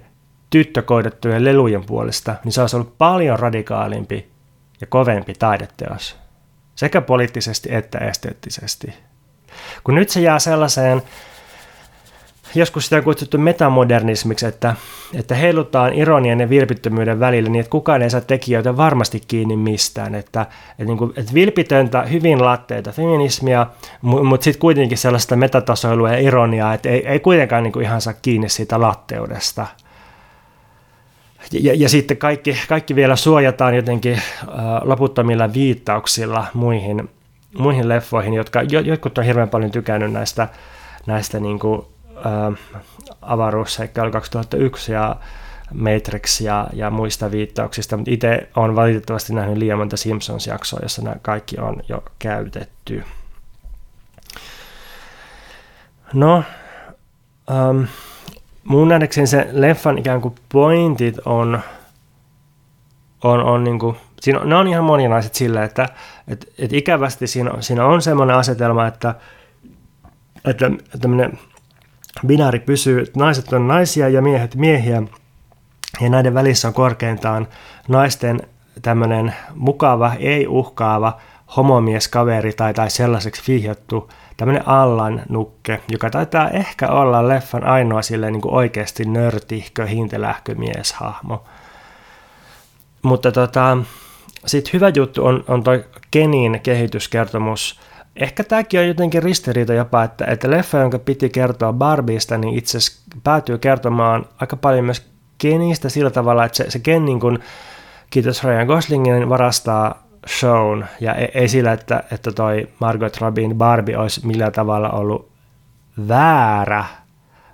[0.50, 4.30] tyttökoidettujen lelujen puolesta, niin se olisi ollut paljon radikaalimpi
[4.82, 6.25] ja kovempi taideteos.
[6.76, 8.94] Sekä poliittisesti että esteettisesti.
[9.84, 11.02] Kun nyt se jää sellaiseen,
[12.56, 14.76] joskus sitä on kutsuttu metamodernismiksi, että,
[15.14, 20.16] että heilutaan ironian ja vilpittömyyden välillä niin, että kukaan ei saa tekijöitä varmasti kiinni mistään.
[20.16, 23.68] Että, että, niin kuin, että vilpitöntä, hyvin latteita feminismia,
[24.02, 28.14] mutta sitten kuitenkin sellaista metatasoilua ja ironiaa, että ei, ei kuitenkaan niin kuin ihan saa
[28.22, 29.68] kiinni siitä latteudesta.
[31.52, 34.22] Ja, ja sitten kaikki, kaikki vielä suojataan jotenkin äh,
[34.82, 37.10] loputtomilla viittauksilla muihin,
[37.58, 40.48] muihin leffoihin, jotka jotkut on hirveän paljon tykännyt näistä,
[41.06, 41.82] näistä niin kuin,
[42.18, 42.60] äh,
[43.22, 45.16] avaruusseikkailu 2001 ja
[45.74, 51.16] Matrix ja, ja muista viittauksista, mutta itse olen valitettavasti nähnyt liian monta Simpsons-jaksoa, jossa nämä
[51.22, 53.04] kaikki on jo käytetty.
[56.14, 56.44] No,
[57.52, 57.84] ähm,
[58.66, 61.60] mun nähdäkseni se leffan ikään kuin pointit on,
[63.24, 65.90] on, on niin kuin, siinä ne on ihan moninaiset sillä, että
[66.28, 69.16] et, et ikävästi siinä, siinä on semmoinen asetelma, että,
[70.46, 71.40] että tämmöinen
[72.28, 75.04] binääri pysyy, että naiset on naisia ja miehet miehiä,
[76.02, 77.48] ja näiden välissä on korkeintaan
[77.88, 78.42] naisten
[78.82, 81.20] tämmöinen mukava, ei uhkaava
[81.56, 88.34] homomieskaveri tai, tai sellaiseksi vihjattu tämmöinen Allan nukke, joka taitaa ehkä olla leffan ainoa silleen
[88.34, 91.44] niin kuin oikeasti nörtihkö, hintelähkö mieshahmo.
[93.02, 93.78] Mutta tota,
[94.46, 97.80] sitten hyvä juttu on, on toi Kenin kehityskertomus.
[98.16, 102.78] Ehkä tämäkin on jotenkin ristiriita jopa, että, että leffa, jonka piti kertoa Barbieista, niin itse
[103.24, 105.06] päätyy kertomaan aika paljon myös
[105.38, 107.40] Kenistä sillä tavalla, että se, se Ken niin kuin,
[108.10, 113.98] kiitos Ryan Goslingin varastaa shown, ja ei, ei sillä, että, että toi Margot Robin Barbie
[113.98, 115.30] olisi millään tavalla ollut
[116.08, 116.86] väärä,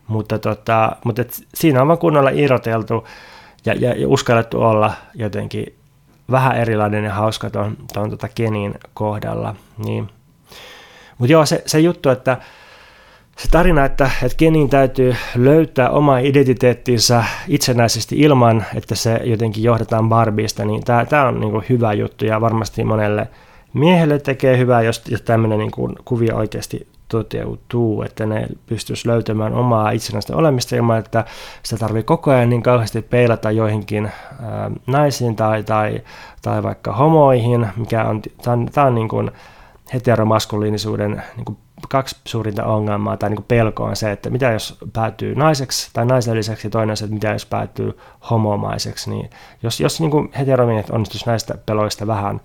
[0.08, 3.08] mutta, tota, mutta et siinä on vaan kunnolla irroteltu
[3.66, 5.76] ja, ja, ja uskallettu olla jotenkin
[6.32, 9.56] vähän erilainen ja hauska tuon tota Kenin kohdalla.
[9.78, 10.10] Niin.
[11.18, 12.38] Mutta joo, se, se juttu, että
[13.38, 20.10] se tarina, että, että Kenin täytyy löytää oma identiteettinsä itsenäisesti ilman, että se jotenkin johdetaan
[20.10, 23.28] Barbista, niin tämä, tämä on niin kuin hyvä juttu ja varmasti monelle
[23.74, 29.54] miehelle tekee hyvää, jos, jos tämmöinen niin kuin kuvio oikeasti toteutuu, että ne pystyisi löytämään
[29.54, 31.26] omaa itsenäistä olemista ilman, että
[31.64, 34.12] sitä tarvii koko ajan niin kauheasti peilata joihinkin
[34.44, 36.02] ää, naisiin tai, tai,
[36.42, 39.32] tai vaikka homoihin, mikä on, tämä on, tämä on niin kuin
[39.94, 41.58] heteromaskuliinisuuden niin kuin
[41.90, 46.68] kaksi suurinta ongelmaa tai niin pelkoa on se, että mitä jos päätyy naiseksi tai naiselliseksi,
[46.68, 47.98] ja toinen se, että mitä jos päätyy
[48.30, 49.10] homomaiseksi.
[49.10, 49.30] Niin
[49.64, 52.42] jos, jos niin heteromiehet onnistuisi näistä peloista vähän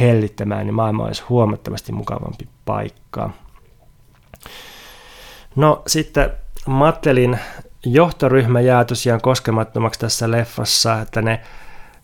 [0.00, 3.30] hellittämään, niin maailma olisi huomattavasti mukavampi paikka.
[5.56, 6.30] No sitten
[6.66, 7.38] Mattelin
[7.86, 11.40] johtoryhmä jää tosiaan koskemattomaksi tässä leffassa, että ne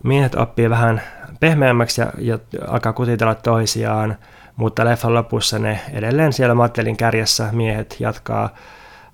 [0.04, 1.02] miehet oppii vähän
[1.40, 2.38] pehmeämmäksi ja, ja
[2.68, 4.16] alkaa kutitella toisiaan–
[4.60, 8.54] mutta leffan lopussa ne edelleen siellä Mattelin kärjessä miehet jatkaa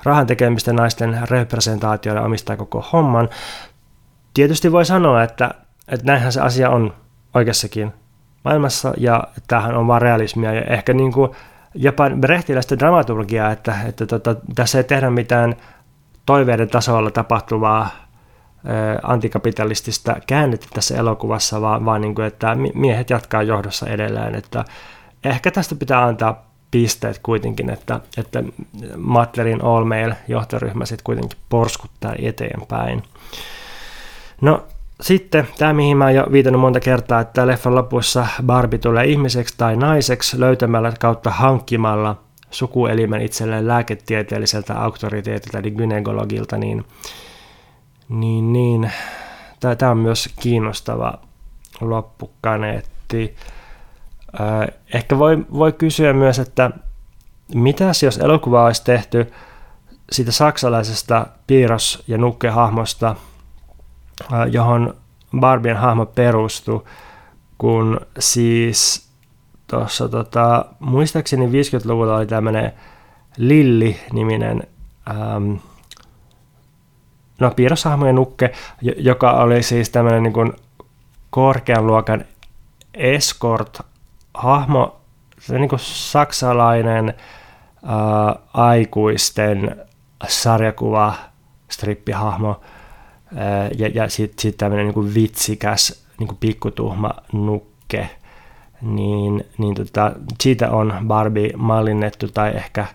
[0.05, 3.29] rahan tekemistä naisten representaatioilla omistaa koko homman.
[4.35, 5.55] Tietysti voi sanoa, että,
[5.89, 6.95] että näinhän se asia on
[7.35, 7.93] oikeassakin
[8.45, 11.31] maailmassa ja tämähän on vaan realismia ja ehkä niin kuin
[11.75, 15.57] jopa brehtiläistä dramaturgiaa, että, että tota, tässä ei tehdä mitään
[16.27, 17.91] toiveiden tasolla tapahtuvaa
[19.03, 24.35] antikapitalistista käännettä tässä elokuvassa, vaan, vaan niin kuin, että miehet jatkaa johdossa edelleen.
[24.35, 24.65] Että
[25.25, 28.43] ehkä tästä pitää antaa pisteet kuitenkin, että, että
[28.97, 33.03] Matlerin All Mail johtoryhmä sitten kuitenkin porskuttaa eteenpäin.
[34.41, 34.67] No
[35.01, 39.55] sitten tämä, mihin mä oon jo viitannut monta kertaa, että leffan lopussa Barbie tulee ihmiseksi
[39.59, 42.17] tai naiseksi löytämällä kautta hankkimalla
[42.51, 46.85] sukuelimen itselleen lääketieteelliseltä auktoriteetilta eli gynekologilta, niin,
[48.09, 48.93] niin, niin
[49.79, 51.19] tämä on myös kiinnostava
[51.81, 53.37] loppukaneetti.
[54.95, 56.71] Ehkä voi, voi kysyä myös, että
[57.55, 59.33] mitäs jos elokuva olisi tehty
[60.13, 63.17] siitä saksalaisesta piirros- ja nukkehahmosta,
[64.51, 64.95] johon
[65.41, 66.85] Barbien hahmo perustui,
[67.59, 69.09] kun siis
[69.67, 72.73] tuossa tota, muistaakseni 50-luvulla oli tämmöinen
[73.37, 74.63] Lilli-niminen
[75.11, 75.55] ähm,
[77.41, 78.53] no, piirroshahmo ja nukke,
[78.97, 80.53] joka oli siis tämmöinen niin kuin
[81.31, 82.25] korkean luokan
[82.95, 83.81] escort
[84.35, 85.01] hahmo,
[85.41, 87.15] se niin kuin saksalainen
[87.85, 89.77] ää, aikuisten
[90.29, 91.15] sarjakuva
[91.71, 92.61] strippihahmo
[93.37, 98.11] ää, ja, ja sitten sit tämmöinen niin kuin vitsikäs niin kuin pikkutuhma nukke,
[98.83, 102.87] niin, niin tota, siitä on Barbie mallinnettu tai ehkä,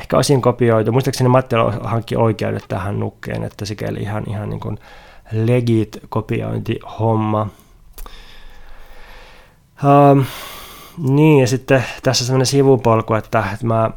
[0.00, 0.92] ehkä osin kopioitu.
[0.92, 4.78] Muistaakseni Matti hankki oikeudet tähän nukkeen, että sikäli ihan, ihan niin kuin
[5.32, 7.48] legit kopiointihomma.
[9.84, 10.24] Um,
[10.98, 13.90] niin, ja sitten tässä semmoinen sivupolku, että, että mä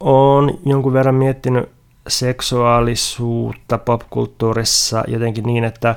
[0.00, 1.70] oon jonkun verran miettinyt
[2.08, 5.94] seksuaalisuutta popkulttuurissa jotenkin niin, että,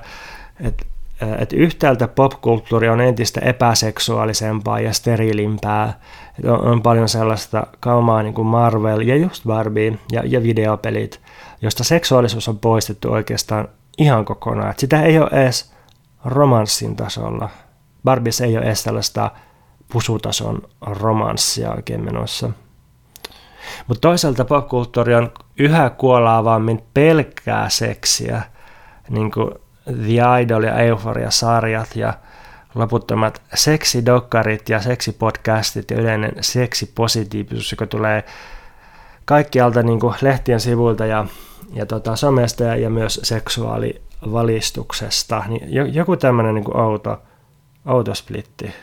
[0.61, 0.85] että,
[1.39, 5.99] että yhtäältä popkulttuuri on entistä epäseksuaalisempaa ja steriilimpää.
[6.39, 11.21] Että on, on paljon sellaista kaumaa niin kuin Marvel ja just Barbie ja, ja videopelit,
[11.61, 13.67] josta seksuaalisuus on poistettu oikeastaan
[13.97, 14.69] ihan kokonaan.
[14.69, 15.73] Että sitä ei ole edes
[16.25, 17.49] romanssin tasolla.
[18.03, 19.31] Barbies ei ole edes tällaista
[19.91, 22.49] pusutason romanssia oikein menossa.
[23.87, 28.41] Mutta toisaalta popkulttuuri on yhä kuolaavammin pelkkää seksiä,
[29.09, 29.51] niin kuin
[29.85, 32.13] The Idol ja Euphoria-sarjat ja
[32.75, 38.23] loputtomat seksidokkarit ja seksipodcastit ja yleinen seksipositiivisuus, joka tulee
[39.25, 41.25] kaikkialta niin kuin lehtien sivuilta ja,
[41.73, 45.43] ja tota, somesta ja, ja myös seksuaalivalistuksesta.
[45.47, 47.21] Niin joku tämmöinen niin outo,
[47.85, 48.73] outo splitti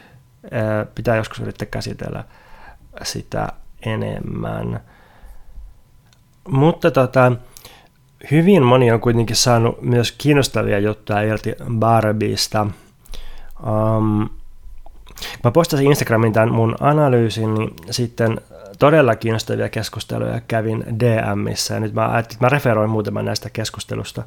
[0.95, 2.25] pitää joskus yrittää käsitellä
[3.03, 3.49] sitä
[3.87, 4.81] enemmän.
[6.49, 7.33] Mutta tota,
[8.31, 12.67] hyvin moni on kuitenkin saanut myös kiinnostavia juttuja irti Barbiesta.
[13.67, 14.29] Um,
[15.45, 18.41] mä postasin Instagramin tämän mun analyysin, niin sitten
[18.79, 21.75] todella kiinnostavia keskusteluja kävin DMissä.
[21.75, 24.23] Ja nyt mä ajattelin, että mä referoin muutaman näistä keskustelusta.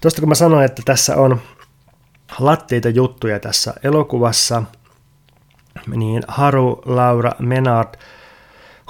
[0.00, 1.40] Tuosta kun mä sanoin, että tässä on
[2.38, 4.62] latteita juttuja tässä elokuvassa,
[5.86, 7.94] niin Haru Laura Menard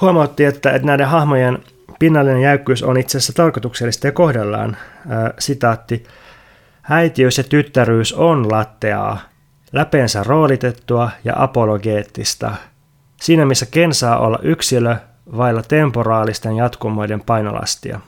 [0.01, 1.59] huomautti, että, että näiden hahmojen
[1.99, 4.77] pinnallinen jäykkyys on itse asiassa tarkoituksellista ja kohdellaan.
[5.09, 6.05] Ää, sitaatti.
[6.91, 9.21] Äitiys ja tyttäryys on latteaa,
[9.73, 12.55] läpeensä roolitettua ja apologeettista.
[13.21, 14.97] Siinä missä Ken saa olla yksilö
[15.37, 18.01] vailla temporaalisten jatkumoiden painolastia.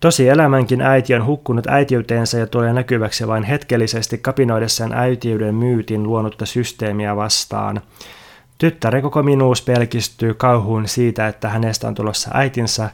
[0.00, 6.46] Tosi elämänkin äiti on hukkunut äitiyteensä ja tulee näkyväksi vain hetkellisesti kapinoidessaan äitiyden myytin luonutta
[6.46, 7.80] systeemiä vastaan.
[8.62, 12.90] Tyttären koko minuus pelkistyy kauhuun siitä, että hänestä on tulossa äitinsä.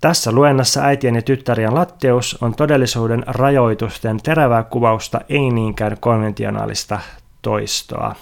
[0.00, 7.00] Tässä luennassa äitien ja tyttärien latteus on todellisuuden rajoitusten terävää kuvausta, ei niinkään konventionaalista
[7.42, 8.14] toistoa.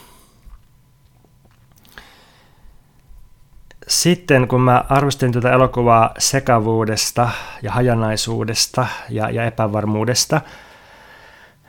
[3.88, 7.28] Sitten kun mä arvostin tätä elokuvaa sekavuudesta
[7.62, 10.40] ja hajanaisuudesta ja, ja epävarmuudesta,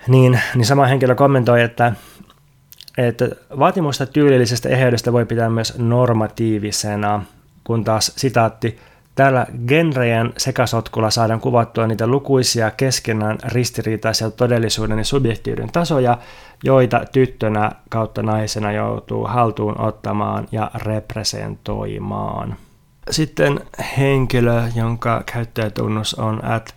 [0.07, 1.93] niin, niin sama henkilö kommentoi, että,
[3.07, 3.29] että
[3.59, 7.23] vaatimusta tyylillisestä eheydestä voi pitää myös normatiivisena,
[7.63, 8.77] kun taas sitaatti–
[9.15, 16.17] Tällä genrejen sekasotkulla saadaan kuvattua niitä lukuisia keskenään ristiriitaisia todellisuuden ja subjektiivinen tasoja,
[16.63, 22.55] joita tyttönä kautta naisena joutuu haltuun ottamaan ja representoimaan.
[23.09, 23.59] Sitten
[23.97, 26.75] henkilö, jonka käyttäjätunnus on at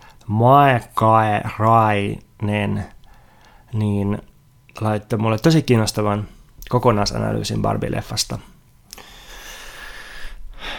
[1.59, 2.85] Rainen,
[3.73, 4.21] niin
[4.81, 6.27] laittoi mulle tosi kiinnostavan
[6.69, 8.39] kokonaisanalyysin Barbie-leffasta–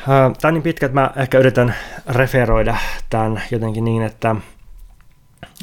[0.07, 1.75] Tämä on niin pitkä, että mä ehkä yritän
[2.09, 2.77] referoida
[3.11, 4.37] tämän jotenkin niin, että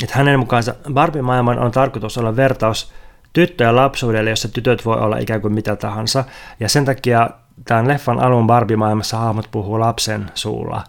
[0.04, 2.94] että hänen mukaansa Barbie-maailman on tarkoitus olla vertaus
[3.34, 6.24] tyttöjen lapsuudelle, jossa tytöt voi olla ikään kuin mitä tahansa.
[6.60, 7.30] Ja sen takia
[7.66, 10.84] tämän leffan alun Barbie-maailmassa hahmot puhuu lapsen suulla.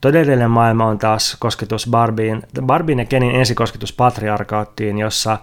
[0.00, 5.38] Todellinen maailma on taas kosketus Barbiin, Barbien ja Kenin ensikosketus patriarkaattiin, jossa,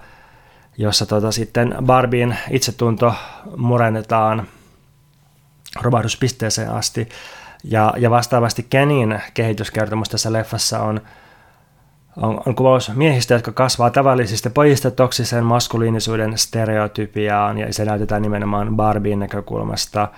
[0.77, 3.13] jossa tota sitten Barbien itsetunto
[3.57, 4.47] murennetaan
[5.81, 7.09] romahduspisteeseen asti.
[7.63, 11.01] Ja, ja vastaavasti Kenin kehityskertomus tässä leffassa on,
[12.17, 18.75] on, on kuvaus miehistä, jotka kasvaa tavallisista pojista toksisen maskuliinisuuden stereotypiaan, ja se näytetään nimenomaan
[18.75, 20.07] Barbien näkökulmasta–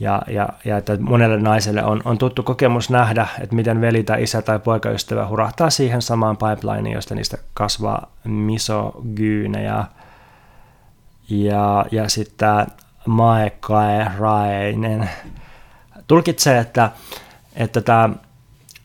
[0.00, 4.22] ja, ja, ja että monelle naiselle on, on tuttu kokemus nähdä, että miten veli tai
[4.22, 9.84] isä tai poikaystävä hurahtaa siihen samaan pipelineen, josta niistä kasvaa misogyynejä.
[11.30, 12.66] Ja, ja sitten
[13.06, 15.10] Maekae Rainen
[16.06, 16.90] tulkitsee, että,
[17.56, 18.10] että tämä,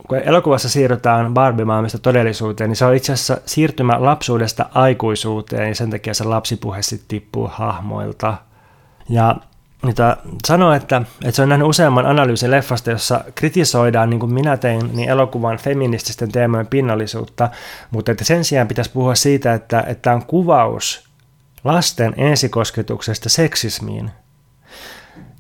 [0.08, 5.90] kun elokuvassa siirrytään Barbie-maailmasta todellisuuteen, niin se on itse asiassa siirtymä lapsuudesta aikuisuuteen, ja sen
[5.90, 8.38] takia se lapsipuhe sitten tippuu hahmoilta.
[9.10, 9.36] Ja
[9.84, 10.18] mitä
[10.48, 14.90] sanoi, että, että se on nähnyt useamman analyysin leffasta, jossa kritisoidaan, niin kuin minä tein,
[14.94, 17.50] niin elokuvan feminististen teemojen pinnallisuutta,
[17.92, 21.10] mutta että sen sijaan pitäisi puhua siitä, että, että on kuvaus
[21.64, 24.12] lasten ensikosketuksesta seksismiin.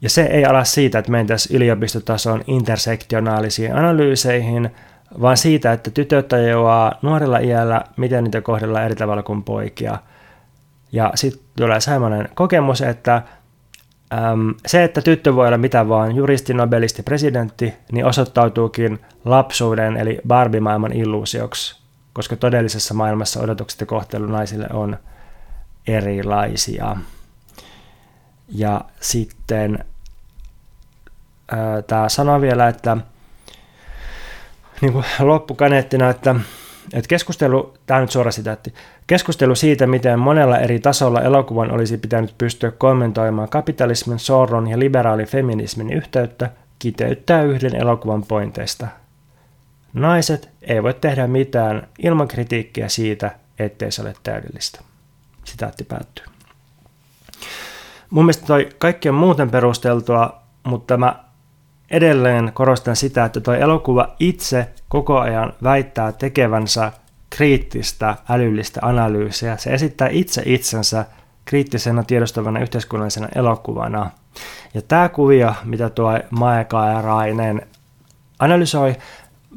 [0.02, 4.76] Ja se ei ala siitä, että mentäisiin yliopistotason intersektionaalisiin analyyseihin,
[5.22, 9.98] vaan siitä, että tytöt tajuaa nuorella iällä, miten niitä kohdellaan eri tavalla kuin poikia.
[10.92, 13.22] Ja sitten tulee sellainen kokemus, että
[14.66, 20.94] se, että tyttö voi olla mitä vaan, juristi, nobelisti, presidentti, niin osoittautuukin lapsuuden eli Barbie-maailman
[20.94, 21.82] illuusioksi,
[22.14, 24.98] koska todellisessa maailmassa odotukset ja kohtelu naisille on
[25.88, 26.96] erilaisia.
[28.50, 29.86] Ja sitten
[31.88, 32.98] tämä sanoo vielä, että
[34.82, 36.36] niin kuin loppukaneettina, että
[36.94, 38.74] että keskustelu, tämä nyt suora sitaatti,
[39.08, 45.28] keskustelu siitä, miten monella eri tasolla elokuvan olisi pitänyt pystyä kommentoimaan kapitalismin, sorron ja liberaalin
[45.28, 48.88] feminismin yhteyttä, kiteyttää yhden elokuvan pointeista.
[49.94, 54.82] Naiset ei voi tehdä mitään ilman kritiikkiä siitä, ettei se ole täydellistä.
[55.44, 56.26] Sitaatti päättyy.
[58.10, 61.24] Mun mielestä toi kaikki on muuten perusteltua, mutta mä
[61.94, 66.92] edelleen korostan sitä, että tuo elokuva itse koko ajan väittää tekevänsä
[67.30, 69.58] kriittistä älyllistä analyysiä.
[69.58, 71.06] Se esittää itse itsensä
[71.46, 74.10] kriittisenä tiedostavana yhteiskunnallisena elokuvana.
[74.74, 77.62] Ja tämä kuvio, mitä tuo Maeka ja Rainen
[78.40, 78.96] analysoi,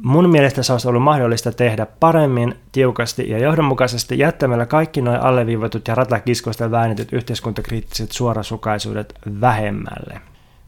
[0.03, 5.87] mun mielestä se olisi ollut mahdollista tehdä paremmin, tiukasti ja johdonmukaisesti jättämällä kaikki nuo alleviivatut
[5.87, 10.21] ja ratakiskoista väännetyt yhteiskuntakriittiset suorasukaisuudet vähemmälle.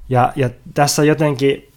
[0.09, 1.71] Ja, ja tässä jotenkin,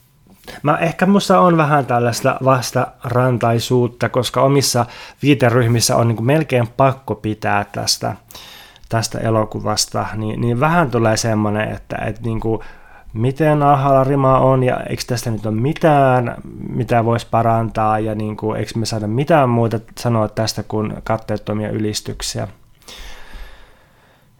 [0.63, 4.87] mä ehkä musta on vähän tällaista vastarantaisuutta, koska omissa
[5.23, 8.17] viiteryhmissä on niin kuin melkein pakko pitää tästä,
[8.89, 12.61] tästä elokuvasta, niin, niin vähän tulee semmoinen, että, että niin kuin,
[13.13, 16.37] miten alhaalla rima on ja eikö tästä nyt ole mitään,
[16.69, 21.71] mitä voisi parantaa ja niin kuin, eikö me saada mitään muuta sanoa tästä kuin katteettomia
[21.71, 22.49] ylistyksiä.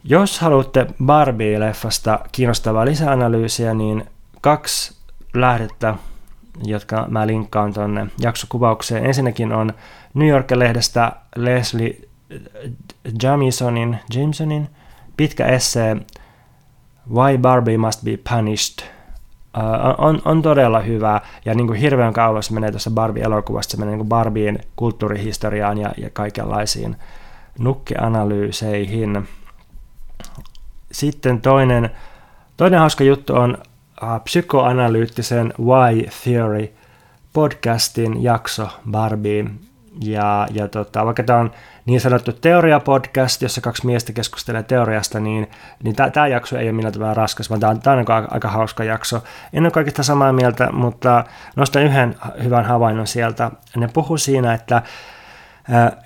[0.05, 4.05] Jos haluatte Barbie-leffasta kiinnostavaa lisäanalyysiä, niin
[4.41, 4.95] kaksi
[5.33, 5.95] lähdettä,
[6.63, 9.05] jotka mä linkkaan tuonne jaksokuvaukseen.
[9.05, 9.73] Ensinnäkin on
[10.13, 11.97] New York-lehdestä Leslie
[13.23, 14.69] Jamisonin, Jamesonin
[15.17, 15.97] pitkä essee
[17.13, 18.87] Why Barbie Must Be Punished.
[19.57, 23.91] Uh, on, on todella hyvä ja niin kuin hirveän kauas menee tuossa Barbie-elokuvasta, se menee
[23.91, 26.95] niin kuin Barbien kulttuurihistoriaan ja, ja kaikenlaisiin
[27.59, 29.27] nukkeanalyyseihin.
[30.93, 31.89] Sitten toinen,
[32.57, 33.57] toinen hauska juttu on
[34.03, 36.73] uh, psykoanalyyttisen Why Theory
[37.33, 39.45] podcastin jakso Barbie.
[40.01, 41.51] Ja, ja tota, vaikka tämä on
[41.85, 45.49] niin sanottu teoriapodcast, jossa kaksi miestä keskustelee teoriasta, niin,
[45.83, 48.47] niin tämä jakso ei ole millään tavalla raskas, vaan tämä on, tää on aika, aika
[48.47, 49.23] hauska jakso.
[49.53, 51.23] En ole kaikista samaa mieltä, mutta
[51.55, 53.51] nostan yhden hyvän havainnon sieltä.
[53.75, 54.81] Ne puhuu siinä, että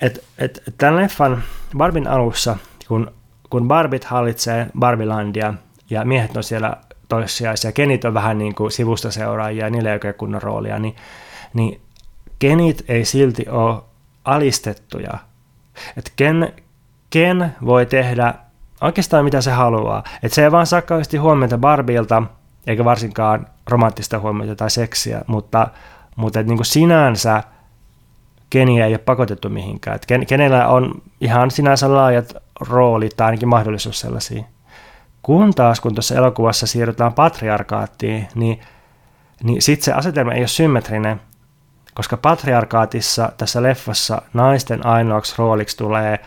[0.02, 1.44] et, et, tämän leffan
[1.78, 2.58] Barbin alussa,
[2.88, 3.12] kun
[3.50, 5.54] kun Barbit hallitsee Barbilandia
[5.90, 6.78] ja miehet on siellä
[7.10, 10.96] toissijaisia, kenit on vähän niin kuin sivusta seuraajia, niillä ei oikein kunnon roolia, niin,
[11.54, 11.82] niin
[12.40, 13.82] kenit ei silti ole
[14.26, 15.18] alistettuja.
[15.98, 16.54] Et ken,
[17.10, 18.34] ken voi tehdä
[18.82, 20.04] oikeastaan mitä se haluaa.
[20.24, 22.24] Et se ei vaan saa kauheasti huomiota Barbilta,
[22.68, 25.68] eikä varsinkaan romanttista huomiota tai seksiä, mutta,
[26.16, 27.44] mutta et niin kuin sinänsä
[28.50, 30.00] Keniä ei ole pakotettu mihinkään.
[30.08, 34.46] Ken, kenellä on ihan sinänsä laajat rooli tai ainakin mahdollisuus sellaisiin.
[35.22, 38.60] Kun taas, kun tuossa elokuvassa siirrytään patriarkaattiin, niin,
[39.44, 41.22] niin sitten se asetelma ei ole symmetrinen,
[41.94, 46.20] koska patriarkaatissa tässä leffassa naisten ainoaksi rooliksi tulee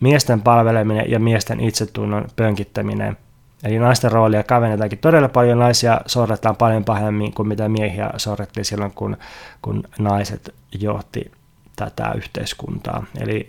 [0.00, 3.16] miesten palveleminen ja miesten itsetunnon pönkittäminen.
[3.64, 8.92] Eli naisten roolia kavennetaankin todella paljon, naisia sorretaan paljon pahemmin kuin mitä miehiä sorrettiin silloin,
[8.94, 9.16] kun,
[9.62, 11.32] kun naiset johti
[11.76, 13.04] tätä yhteiskuntaa.
[13.20, 13.48] Eli,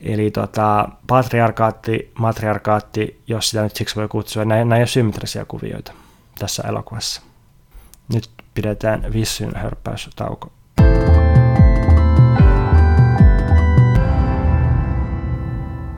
[0.00, 5.92] eli tota, patriarkaatti, matriarkaatti, jos sitä nyt siksi voi kutsua, näin, näin ole symmetrisiä kuvioita
[6.38, 7.22] tässä elokuvassa.
[8.12, 10.52] Nyt pidetään vissyn hörppäystauko.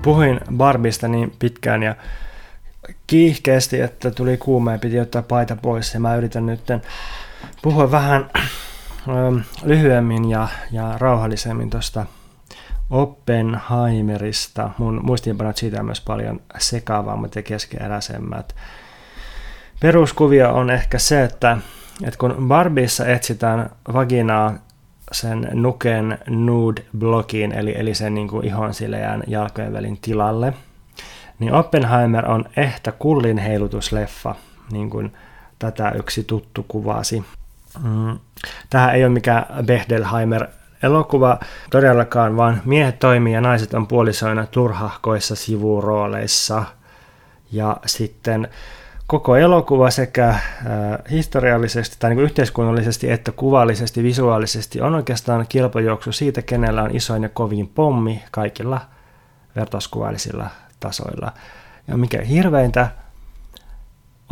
[0.03, 1.97] Puhuin Barbista niin pitkään ja
[3.07, 6.61] kiihkeästi, että tuli kuuma ja piti ottaa paita pois ja mä yritän nyt
[7.63, 8.31] puhua vähän
[9.65, 12.07] lyhyemmin ja, ja rauhallisemmin tuosta
[12.91, 14.71] Oppenheimerista.
[14.79, 18.55] Mun muistiinpanot siitä on myös paljon sekaavammat ja keskeeräisemmät.
[19.81, 21.59] Peruskuvio on ehkä se, että,
[22.05, 24.55] että kun Barbieissa etsitään vaginaa
[25.13, 30.55] sen nuken nude blokin, eli, eli sen niin kuin ihon sileän jalkojen välin tilalle,
[31.39, 34.35] niin Oppenheimer on ehtä kullin heilutusleffa,
[34.73, 35.13] niin kuin
[35.59, 37.25] tätä yksi tuttu kuvasi.
[37.83, 38.19] Mm.
[38.71, 40.47] Tähän ei ole mikään Behdelheimer
[40.83, 41.39] elokuva
[41.71, 46.65] todellakaan, vaan miehet toimii ja naiset on puolisoina turhahkoissa sivurooleissa.
[47.53, 48.49] Ja sitten
[49.07, 50.41] koko elokuva sekä äh,
[51.11, 57.29] historiallisesti tai niin yhteiskunnallisesti että kuvallisesti, visuaalisesti on oikeastaan kilpajuoksu siitä, kenellä on isoin ja
[57.29, 58.81] kovin pommi kaikilla
[59.57, 60.47] vertauskuvallisilla
[60.81, 61.33] tasoilla.
[61.89, 62.91] Ja mikä hirveintä,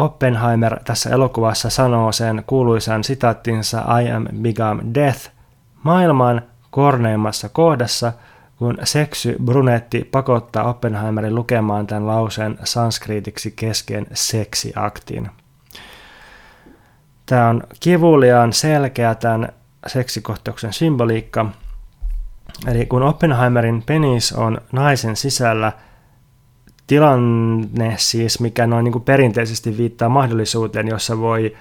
[0.00, 5.30] Oppenheimer tässä elokuvassa sanoo sen kuuluisan sitaattinsa I am become death
[5.82, 8.12] maailman korneimmassa kohdassa–
[8.60, 15.30] kun seksy brunetti pakottaa Oppenheimerin lukemaan tämän lauseen sanskriitiksi kesken seksiaktin.
[17.26, 19.48] Tämä on kivuliaan selkeä tämän
[19.86, 21.46] seksikohtauksen symboliikka.
[22.66, 25.72] Eli kun Oppenheimerin penis on naisen sisällä,
[26.90, 31.56] tilanne siis, mikä noin niin kuin perinteisesti viittaa mahdollisuuteen, jossa voi,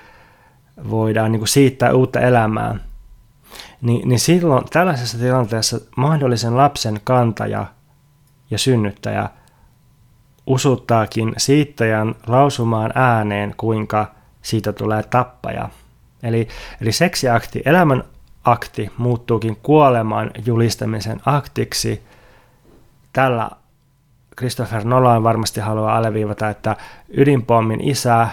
[0.90, 2.76] voidaan niin kuin siittää uutta elämää–
[3.82, 7.66] niin, niin silloin tällaisessa tilanteessa mahdollisen lapsen kantaja
[8.52, 9.30] ja synnyttäjä
[10.48, 14.12] usuttaakin siittäjän lausumaan ääneen, kuinka
[14.42, 15.70] siitä tulee tappaja.
[16.24, 16.48] Eli,
[16.82, 18.04] eli seksiakti, elämän
[18.44, 22.04] akti muuttuukin kuoleman julistamisen aktiksi.
[23.14, 23.50] Tällä
[24.40, 26.76] Christopher Nolan varmasti haluaa alleviivata, että
[27.18, 28.28] ydinpommin isä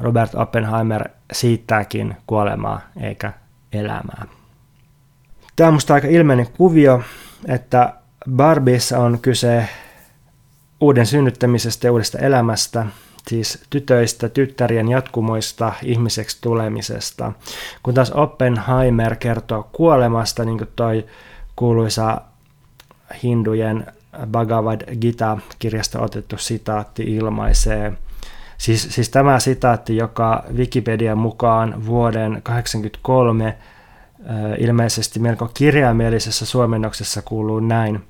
[0.00, 3.32] Robert Oppenheimer siittääkin kuolemaa eikä
[3.72, 4.26] elämää.
[5.56, 7.02] Tämä on musta aika ilmeinen kuvio,
[7.48, 7.92] että
[8.30, 9.68] Barbiessa on kyse
[10.80, 12.86] uuden synnyttämisestä ja uudesta elämästä,
[13.28, 17.32] siis tytöistä, tyttärien jatkumoista, ihmiseksi tulemisesta.
[17.82, 21.06] Kun taas Oppenheimer kertoo kuolemasta, niin kuin toi
[21.56, 22.20] kuuluisa
[23.22, 23.86] hindujen
[24.30, 27.92] Bhagavad Gita-kirjasta otettu sitaatti ilmaisee.
[28.58, 33.56] Siis, siis tämä sitaatti, joka Wikipedian mukaan vuoden 1983
[34.58, 38.04] ilmeisesti melko kirjaimellisessä suomennoksessa kuuluu näin.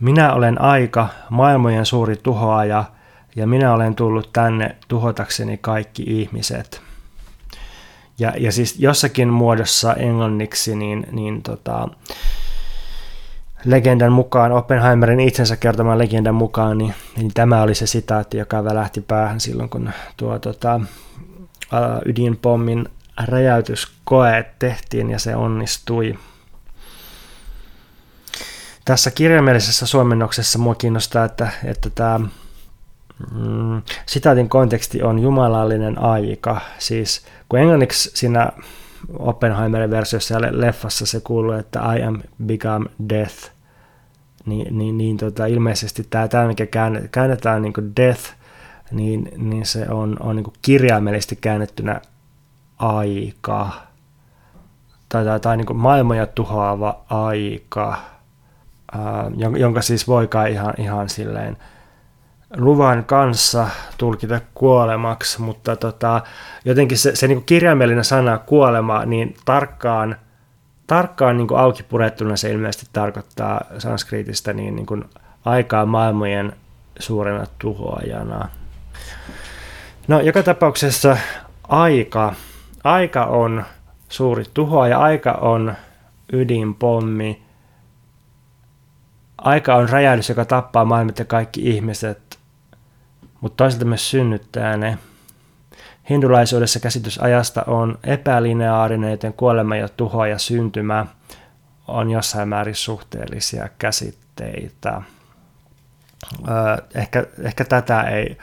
[0.00, 2.84] Minä olen aika, maailmojen suuri tuhoaja,
[3.36, 6.80] ja minä olen tullut tänne tuhotakseni kaikki ihmiset.
[8.18, 11.88] Ja, ja siis jossakin muodossa englanniksi, niin, niin tota,
[13.66, 19.00] legendan mukaan, Oppenheimerin itsensä kertoman legendan mukaan, niin, niin tämä oli se sitaatti, joka välähti
[19.00, 20.80] päähän silloin, kun tuo tota,
[22.04, 22.88] ydinpommin
[23.24, 26.18] räjäytyskoe tehtiin ja se onnistui.
[28.84, 32.20] Tässä kirjaimellisessä suomennoksessa mua kiinnostaa, että, että tämä
[33.32, 36.60] mm, sitaatin konteksti on jumalallinen aika.
[36.78, 38.52] Siis kun englanniksi siinä
[39.18, 43.55] Oppenheimerin versiossa ja leffassa se kuuluu, että I am become death,
[44.46, 46.66] niin, niin, niin tota, ilmeisesti tämä, tämä mikä
[47.10, 48.34] käännetään niin kuin death,
[48.90, 52.00] niin, niin se on, on niin kirjaimellisesti käännettynä
[52.78, 53.70] aika,
[55.08, 57.98] tai, tai, tai niin kuin maailmoja tuhoava aika,
[58.92, 61.56] ää, jonka siis voikaan ihan, ihan silleen
[62.56, 63.68] luvan kanssa
[63.98, 66.20] tulkita kuolemaksi, mutta tota,
[66.64, 70.16] jotenkin se, se niin kuin kirjaimellinen sana kuolema, niin tarkkaan,
[70.86, 75.04] tarkkaan niin kuin auki purettuna se ilmeisesti tarkoittaa sanskriitistä niin, niin kuin
[75.44, 76.52] aikaa maailmojen
[76.98, 78.48] suurena tuhoajana.
[80.08, 81.16] No, joka tapauksessa
[81.68, 82.34] aika
[82.86, 83.64] Aika on
[84.08, 85.74] suuri tuho ja aika on
[86.32, 87.42] ydinpommi.
[89.38, 92.38] Aika on räjähdys, joka tappaa maailmat ja kaikki ihmiset,
[93.40, 94.98] mutta toisaalta myös synnyttää ne.
[96.10, 101.06] Hindulaisuudessa käsitys ajasta on epälineaarinen, joten kuolema ja tuho ja syntymä
[101.88, 105.02] on jossain määrin suhteellisia käsitteitä.
[106.94, 108.38] Ehkä, ehkä tätä ei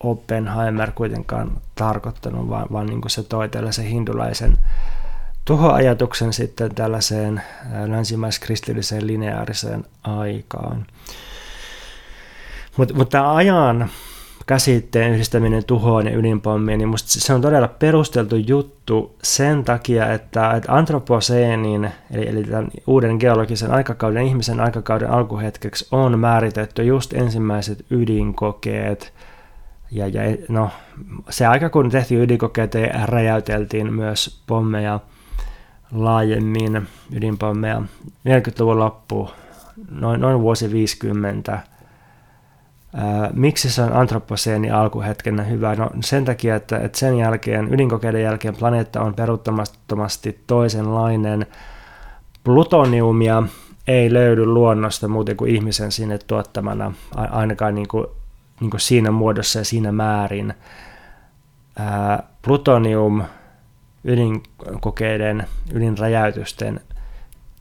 [0.00, 4.58] Oppenheimer kuitenkaan tarkoittanut, vaan, vaan niin kuin se toi tällaisen hindulaisen
[5.44, 7.42] tuhoajatuksen sitten tällaiseen
[7.86, 10.86] länsimaiskristilliseen lineaariseen aikaan.
[12.76, 13.90] Mutta mut tämä ajan
[14.50, 20.50] käsitteen yhdistäminen tuhoon ja ydinpommiin, niin musta se on todella perusteltu juttu sen takia, että,
[20.50, 27.84] että antroposeenin, eli, eli tämän uuden geologisen aikakauden, ihmisen aikakauden alkuhetkeksi on määritetty just ensimmäiset
[27.90, 29.12] ydinkokeet,
[29.90, 30.70] ja, ja no,
[31.28, 35.00] se aika kun tehtiin ydinkokeita ja räjäyteltiin myös pommeja
[35.92, 37.82] laajemmin, ydinpommeja,
[38.28, 39.30] 40-luvun loppu,
[39.90, 41.58] noin, noin vuosi 50,
[43.32, 45.74] miksi se on antroposeeni alkuhetkenä hyvä?
[45.74, 51.46] No sen takia, että, että sen jälkeen, ydinkokeiden jälkeen planeetta on peruuttamattomasti toisenlainen.
[52.44, 53.42] Plutoniumia
[53.86, 58.06] ei löydy luonnosta muuten kuin ihmisen sinne tuottamana, ainakaan niin kuin,
[58.60, 60.54] niin kuin siinä muodossa ja siinä määrin.
[61.78, 63.22] Ää, plutonium
[64.04, 66.80] ydinkokeiden, ydinräjäytysten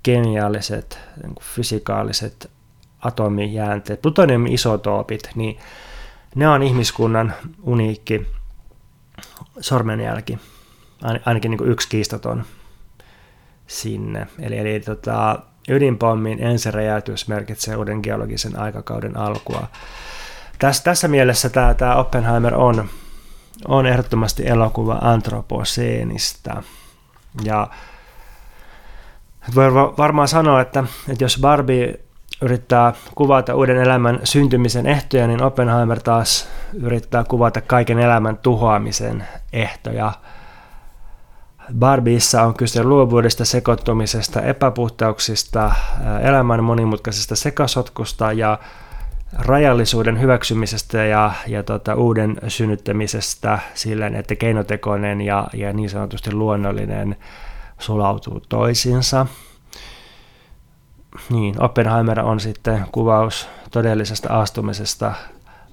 [0.03, 2.49] kemialliset, niin fysikaaliset
[2.99, 5.59] atomijäänteet, plutoniumisotoopit, niin
[6.35, 7.33] ne on ihmiskunnan
[7.63, 8.27] uniikki
[9.59, 10.39] sormenjälki,
[11.25, 12.43] ainakin niin yksi kiistaton
[13.67, 14.27] sinne.
[14.39, 15.39] Eli, eli tota,
[15.69, 19.67] ydinpommin ensiräjäytys merkitsee uuden geologisen aikakauden alkua.
[20.59, 22.89] Tässä, tässä mielessä tämä, tämä Oppenheimer on,
[23.67, 26.63] on ehdottomasti elokuva antroposeenista.
[27.43, 27.67] Ja
[29.55, 31.99] voi varmaan sanoa, että, että jos Barbie
[32.41, 40.11] yrittää kuvata uuden elämän syntymisen ehtoja, niin Oppenheimer taas yrittää kuvata kaiken elämän tuhoamisen ehtoja.
[41.79, 45.71] Barbiissa on kyse luovuudesta, sekoittumisesta, epäpuhtauksista,
[46.21, 48.59] elämän monimutkaisesta sekasotkusta ja
[49.39, 57.15] rajallisuuden hyväksymisestä ja, ja tota, uuden synnyttämisestä silleen, että keinotekoinen ja, ja niin sanotusti luonnollinen
[57.79, 59.25] sulautuu toisiinsa
[61.29, 65.13] niin, Oppenheimer on sitten kuvaus todellisesta astumisesta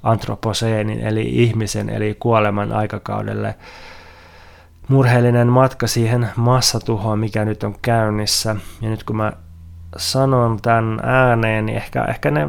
[0.03, 3.55] antroposeenin eli ihmisen eli kuoleman aikakaudelle.
[4.89, 8.57] Murheellinen matka siihen massatuhoon, mikä nyt on käynnissä.
[8.81, 9.33] Ja nyt kun mä
[9.97, 12.49] sanon tämän ääneen, niin ehkä, ehkä ne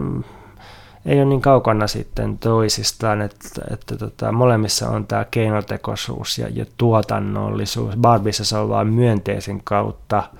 [1.06, 6.66] ei ole niin kaukana sitten toisistaan, että, että tota, molemmissa on tämä keinotekoisuus ja, ja
[6.78, 7.98] tuotannollisuus.
[7.98, 10.24] Barbissa se on vain myönteisen kautta–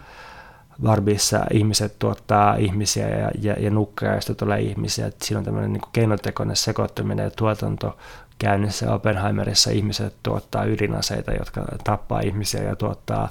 [0.84, 5.08] Barbissa ihmiset tuottaa ihmisiä ja, ja, ja nukkeista tulee ihmisiä.
[5.08, 7.98] Että siinä on tämmöinen niin keinotekoinen sekoittuminen ja tuotanto
[8.40, 8.94] käynnissä.
[8.94, 13.30] Oppenheimerissa ihmiset tuottaa ydinaseita, jotka tappaa ihmisiä ja tuottaa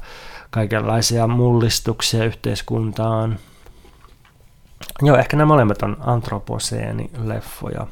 [0.51, 3.39] kaikenlaisia mullistuksia yhteiskuntaan.
[5.03, 7.87] Joo, ehkä nämä molemmat on antroposeeni-leffoja.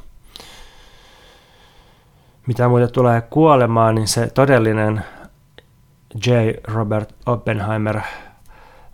[2.47, 5.05] Mitä muuten tulee kuolemaan, niin se todellinen
[6.25, 6.31] J.
[6.67, 8.01] Robert Oppenheimer–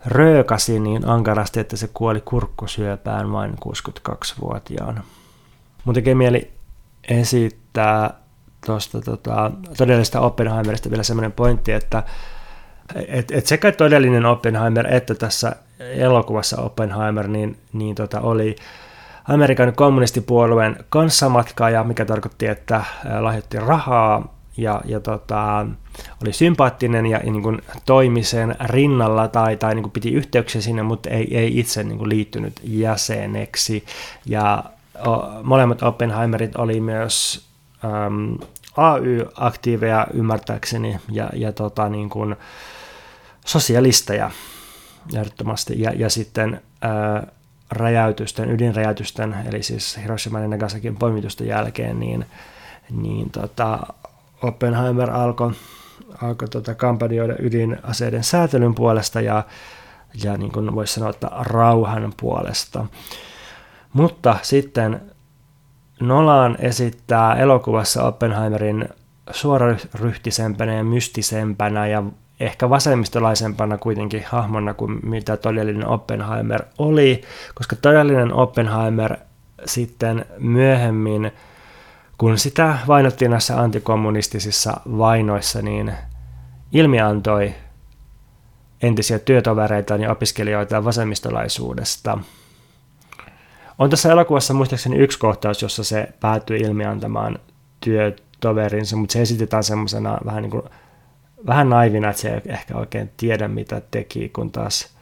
[0.06, 5.02] röökasi niin ankarasti, että se kuoli kurkkusyöpään vain 62-vuotiaana.
[5.84, 6.50] Mun tekee mieli
[7.08, 8.14] esittää
[8.66, 12.02] tuosta tota, todellista Oppenheimerista vielä semmoinen pointti, että
[13.08, 18.56] et, et sekä todellinen Oppenheimer että tässä elokuvassa Oppenheimer niin, niin tota, oli
[19.28, 22.84] Amerikan kommunistipuolueen kanssamatkaaja, mikä tarkoitti, että
[23.20, 25.66] lahjoitti rahaa ja, ja tota,
[26.22, 30.60] oli sympaattinen ja, ja niin kuin toimi sen rinnalla tai, tai niin kuin piti yhteyksiä
[30.60, 33.84] sinne, mutta ei, ei itse niin kuin liittynyt jäseneksi.
[34.26, 34.64] Ja
[35.06, 37.46] o, molemmat Oppenheimerit oli myös
[37.84, 38.38] äm,
[38.76, 42.36] AY-aktiiveja ymmärtääkseni ja, ja tota, niin kuin
[43.46, 44.30] sosialisteja
[45.14, 45.80] ehdottomasti.
[45.80, 47.26] Ja, ja sitten ää,
[47.70, 52.26] räjäytysten, ydinräjäytysten, eli siis Hiroshima ja Nagasakin poimitusten jälkeen, niin,
[52.90, 53.78] niin tota,
[54.42, 55.52] Oppenheimer alkoi
[56.22, 59.44] alko tota kampanjoida ydinaseiden säätelyn puolesta ja,
[60.24, 62.86] ja niin kuin voisi sanoa, että rauhan puolesta.
[63.92, 65.00] Mutta sitten
[66.00, 68.88] Nolan esittää elokuvassa Oppenheimerin
[69.30, 72.02] suoraryhtisempänä ja mystisempänä ja
[72.40, 77.22] ehkä vasemmistolaisempana kuitenkin hahmona kuin mitä todellinen Oppenheimer oli,
[77.54, 79.16] koska todellinen Oppenheimer
[79.66, 81.32] sitten myöhemmin–
[82.22, 85.92] kun sitä vainottiin näissä antikommunistisissa vainoissa, niin
[86.72, 87.54] ilmiantoi
[88.82, 92.18] entisiä työtovereita ja opiskelijoita vasemmistolaisuudesta.
[93.78, 97.38] On tässä elokuvassa muistaakseni yksi kohtaus, jossa se päätyi ilmiantamaan
[97.80, 100.62] työ, toverinsa, mutta se esitetään semmoisena vähän niin kuin,
[101.46, 104.96] vähän naivina, että se ei ehkä oikein tiedä, mitä teki, kun taas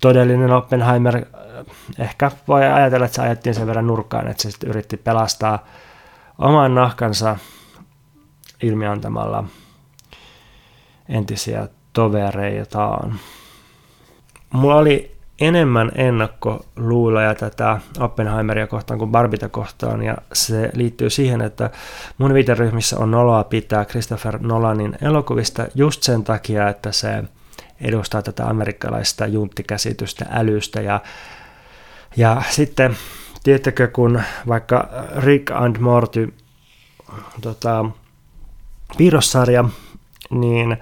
[0.00, 1.24] todellinen Oppenheimer äh,
[1.98, 5.66] ehkä voi ajatella, että se ajettiin sen verran nurkkaan, että se sitten yritti pelastaa
[6.38, 7.36] oman nahkansa
[8.62, 9.44] ilmiantamalla
[11.08, 13.14] entisiä tovereitaan.
[14.52, 21.70] Mulla oli enemmän ennakkoluuloja tätä Oppenheimeria kohtaan kuin Barbita kohtaan, ja se liittyy siihen, että
[22.18, 27.24] mun viiteryhmissä on noloa pitää Christopher Nolanin elokuvista just sen takia, että se
[27.80, 31.00] edustaa tätä amerikkalaista junttikäsitystä älystä, ja,
[32.16, 32.96] ja sitten
[33.44, 36.34] tiettäkö, kun vaikka Rick and Morty
[37.40, 37.84] tota,
[38.98, 39.64] piirrossarja,
[40.30, 40.76] niin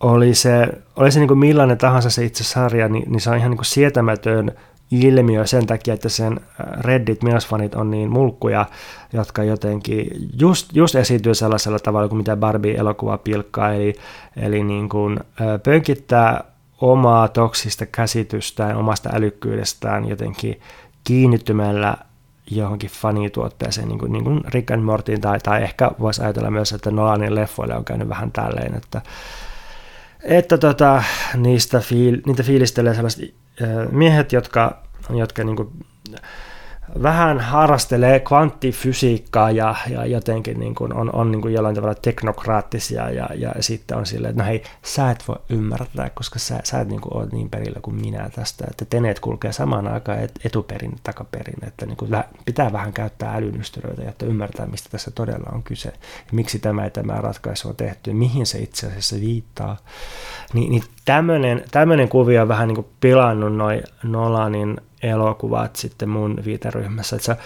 [0.00, 3.36] oli se, oli se niin kuin millainen tahansa se itse sarja, niin, niin se on
[3.36, 4.52] ihan niin kuin sietämätön
[4.90, 8.66] ilmiö sen takia, että sen äh, Reddit miesfanit on niin mulkkuja,
[9.12, 10.08] jotka jotenkin
[10.40, 13.94] just, just esiintyy sellaisella tavalla kuin mitä Barbie-elokuva pilkkaa, eli,
[14.36, 16.44] eli niin kuin, äh, pönkittää
[16.80, 20.60] omaa toksista käsitystään, omasta älykkyydestään jotenkin
[21.04, 21.96] kiinnittymällä
[22.50, 26.72] johonkin fanituotteeseen, niin kuin, niin kuin Rick and Mortin, tai, tai ehkä voisi ajatella myös,
[26.72, 29.02] että Nolanin leffoille on käynyt vähän tälleen, että,
[30.22, 31.02] että tota,
[31.34, 35.70] niistä fiil, niitä fiilistelee sellaiset äh, miehet, jotka, jotka niin kuin,
[37.02, 43.10] vähän harrastelee kvanttifysiikkaa ja, ja jotenkin niin kuin on, on niin kuin jollain tavalla teknokraattisia
[43.10, 46.80] ja, ja sitten on silleen, että no hei, sä et voi ymmärtää, koska sä, sä
[46.80, 50.40] et niin kuin ole niin perillä kuin minä tästä, että teneet kulkee samaan aikaan et,
[50.44, 52.10] etuperin takaperin, että niin kuin
[52.44, 56.90] pitää vähän käyttää älynystyröitä, jotta ymmärtää, mistä tässä todella on kyse ja miksi tämä ja
[56.90, 59.76] tämä ratkaisu on tehty ja mihin se itse asiassa viittaa.
[60.52, 66.36] Ni, niin tämmöinen, tämmöinen kuvio on vähän niin kuin pilannut noin Nolanin elokuvat sitten mun
[66.44, 67.16] viiteryhmässä.
[67.16, 67.36] Että se,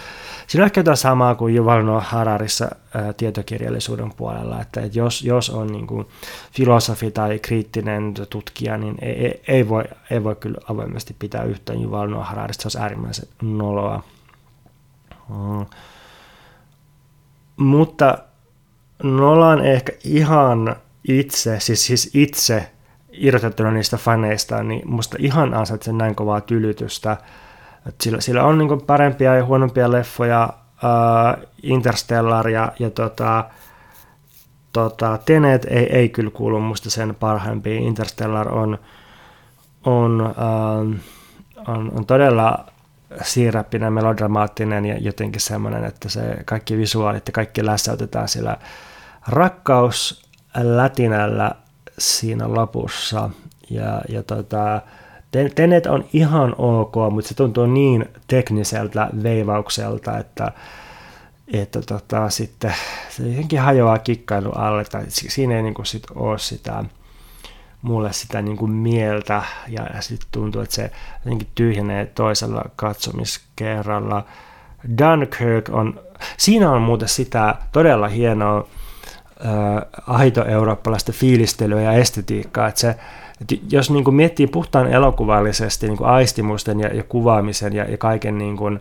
[0.47, 5.21] siinä on ehkä jotain samaa kuin Yuval Noah Hararissa ää, tietokirjallisuuden puolella, että, että jos,
[5.21, 6.07] jos on niin kuin
[6.51, 11.81] filosofi tai kriittinen tutkija, niin ei, ei, ei, voi, ei voi kyllä avoimesti pitää yhtään
[11.81, 14.03] Yuval Noah Hararista, se olisi äärimmäisen noloa.
[15.29, 15.65] Mm.
[17.57, 18.17] Mutta
[19.03, 20.75] Nolan ehkä ihan
[21.07, 22.72] itse, siis, siis itse
[23.13, 27.17] irrotettuna niistä faneista, niin musta ihan ansaitsee näin kovaa tylytystä.
[27.87, 33.45] Et sillä, sillä on niin parempia ja huonompia leffoja, uh, Interstellar ja, ja tota,
[34.73, 37.83] tota, Tenet ei, ei kyllä kuulu musta sen parhaimpiin.
[37.83, 38.79] Interstellar on,
[39.83, 40.95] on, uh,
[41.67, 42.65] on, on todella
[43.21, 48.57] siirappinen, melodramaattinen ja jotenkin semmoinen, että se kaikki visuaalit ja kaikki lässäytetään sillä
[49.27, 51.51] rakkaus lätinällä
[51.99, 53.29] siinä lopussa.
[53.69, 54.81] Ja, ja tota,
[55.55, 60.51] Tenet on ihan ok, mutta se tuntuu niin tekniseltä veivaukselta, että,
[61.53, 62.73] että tota, sitten
[63.09, 66.83] se jotenkin hajoaa kikkailu alle, tai siinä ei niin kuin sit ole sitä,
[67.81, 70.91] mulle sitä niin kuin mieltä, ja, ja sitten tuntuu, että se
[71.25, 74.25] jotenkin tyhjenee toisella katsomiskerralla.
[74.97, 75.99] Dunkirk on,
[76.37, 78.67] siinä on muuten sitä todella hienoa
[80.07, 82.95] aito eurooppalaista fiilistelyä ja estetiikkaa, että se,
[83.41, 87.97] et jos niin kuin miettii puhtaan elokuvallisesti niin kuin aistimusten ja, ja kuvaamisen ja, ja
[87.97, 88.79] kaiken niin kuin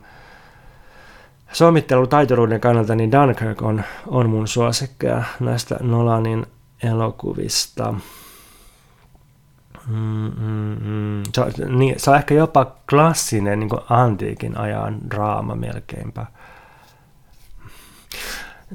[2.08, 6.46] taitoruuden kannalta, niin Dunkirk on, on mun suosikkeja näistä Nolanin
[6.82, 7.94] elokuvista.
[9.86, 11.22] Mm, mm, mm.
[11.34, 16.26] Se, on, niin, se on ehkä jopa klassinen niin kuin antiikin ajan draama melkeinpä.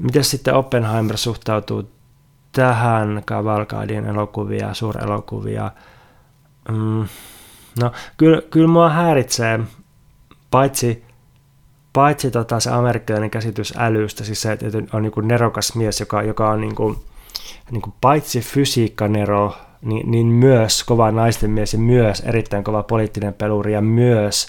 [0.00, 1.90] Miten sitten Oppenheimer suhtautuu
[2.52, 5.70] tähän Kavalkadin elokuvia, suurelokuvia.
[6.68, 7.08] Mm,
[7.80, 9.60] no, kyllä, kyllä mua häiritsee,
[10.50, 11.04] paitsi,
[11.92, 16.50] paitsi tota se amerikkalainen käsitys älystä, siis se, että on niin nerokas mies, joka, joka
[16.50, 16.96] on niin kuin,
[17.70, 23.34] niin kuin paitsi fysiikkanero, niin, niin myös kova naisten mies ja myös erittäin kova poliittinen
[23.34, 24.48] peluri ja myös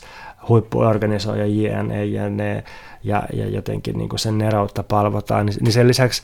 [0.49, 2.63] huippuorganisoija JNE, JNE
[3.03, 6.23] ja, ja jotenkin niin kuin sen neroutta palvotaan, niin, niin sen lisäksi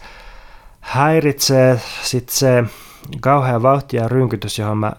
[0.79, 2.63] häiritsee sitten se
[3.21, 4.93] kauhea vauhti ja rynkytys, johon mä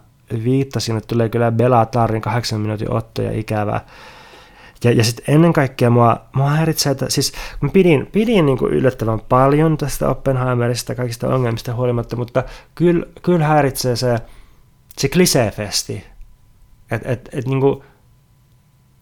[0.44, 1.52] viittasin, että tulee kyllä
[1.90, 3.80] Tarin kahdeksan minuutin ottoja ikävä.
[4.84, 8.72] Ja, ja sitten ennen kaikkea mua, mua häiritsee, että siis mä pidin, pidin niin kuin
[8.72, 14.18] yllättävän paljon tästä Oppenheimerista kaikista ongelmista huolimatta, mutta kyllä, kyllä häiritsee se,
[14.98, 16.04] se kliseefesti.
[16.90, 17.82] Että et, et, niin kuin,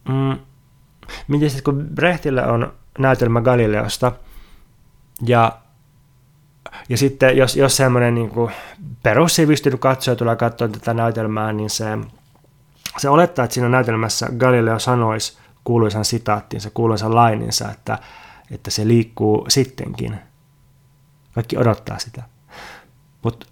[0.08, 0.38] mm,
[1.28, 4.12] miten sitten kun Brechtillä on näytelmä Galileosta,
[5.26, 5.58] ja
[6.88, 8.30] ja sitten jos, jos semmoinen niin
[9.02, 11.84] perussivistynyt katsoja tulee katsoa tätä näytelmää, niin se,
[12.98, 17.98] se olettaa, että siinä näytelmässä Galileo sanoisi kuuluisan sitaattinsa, kuuluisan laininsa, että,
[18.50, 20.18] että se liikkuu sittenkin.
[21.34, 22.22] Kaikki odottaa sitä.
[23.22, 23.46] Mutta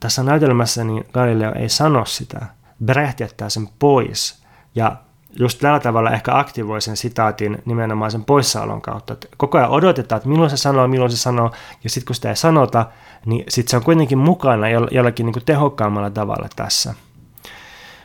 [0.00, 2.46] tässä näytelmässä niin Galileo ei sano sitä.
[2.84, 4.42] Brecht jättää sen pois.
[4.74, 4.96] Ja
[5.38, 9.12] just tällä tavalla ehkä aktivoi sen sitaatin nimenomaan sen poissaolon kautta.
[9.12, 11.50] Että koko ajan odotetaan, että milloin se sanoo, milloin se sanoo,
[11.84, 12.86] ja sitten kun sitä ei sanota,
[13.26, 16.94] niin sitten se on kuitenkin mukana jollakin niin tehokkaammalla tavalla tässä.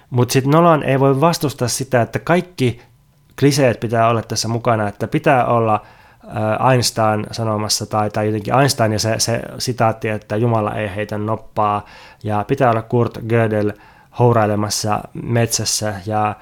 [0.10, 2.82] Mutta sitten Nolan ei voi vastustaa sitä, että kaikki
[3.40, 5.82] kliseet pitää olla tässä mukana, että pitää olla
[6.72, 11.86] Einstein sanomassa tai, tai jotenkin Einstein ja se, se sitaatti, että Jumala ei heitä noppaa
[12.24, 13.72] ja pitää olla Kurt Gödel
[14.20, 16.36] hourailemassa metsässä ja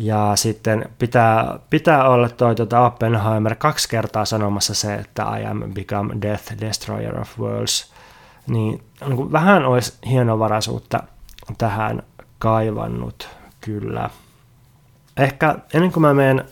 [0.00, 5.62] ja sitten pitää, pitää olla toi tuota Oppenheimer kaksi kertaa sanomassa se, että I am
[5.74, 7.92] become death destroyer of worlds.
[8.46, 11.02] Niin, niin kuin vähän olisi hienovaraisuutta
[11.58, 12.02] tähän
[12.38, 13.28] kaivannut
[13.60, 14.10] kyllä.
[15.16, 16.44] Ehkä ennen kuin mä menen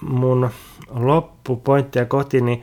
[0.00, 0.50] mun
[0.90, 2.62] loppupointtia kohti, niin,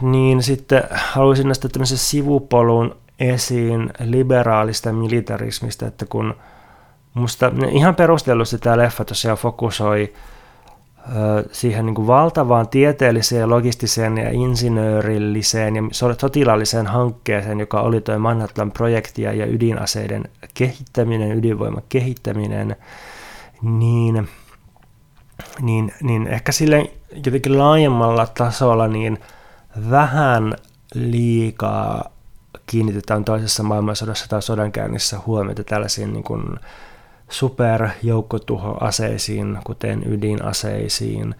[0.00, 6.34] niin sitten haluaisin nostaa tämmöisen sivupolun esiin liberaalista militarismista, että kun–
[7.16, 10.12] Musta ihan perustellusti tämä leffa tosiaan fokusoi
[11.52, 19.22] siihen niin kuin valtavaan tieteelliseen, logistiseen ja insinöörilliseen ja sotilaalliseen hankkeeseen, joka oli tuo Manhattan-projekti
[19.22, 22.76] ja ydinaseiden kehittäminen, ydinvoiman kehittäminen,
[23.62, 24.28] niin,
[25.62, 26.90] niin, niin ehkä sille
[27.24, 29.18] jotenkin laajemmalla tasolla niin
[29.90, 30.54] vähän
[30.94, 32.10] liikaa
[32.66, 36.42] kiinnitetään toisessa maailmansodassa tai sodankäynnissä huomiota tällaisiin niin kuin
[37.28, 41.34] superjoukkotuhoaseisiin, kuten ydinaseisiin,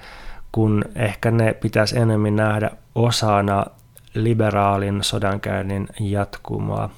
[0.53, 3.67] kun ehkä ne pitäisi enemmän nähdä osana
[4.15, 6.91] liberaalin sodankäynnin jatkumoa.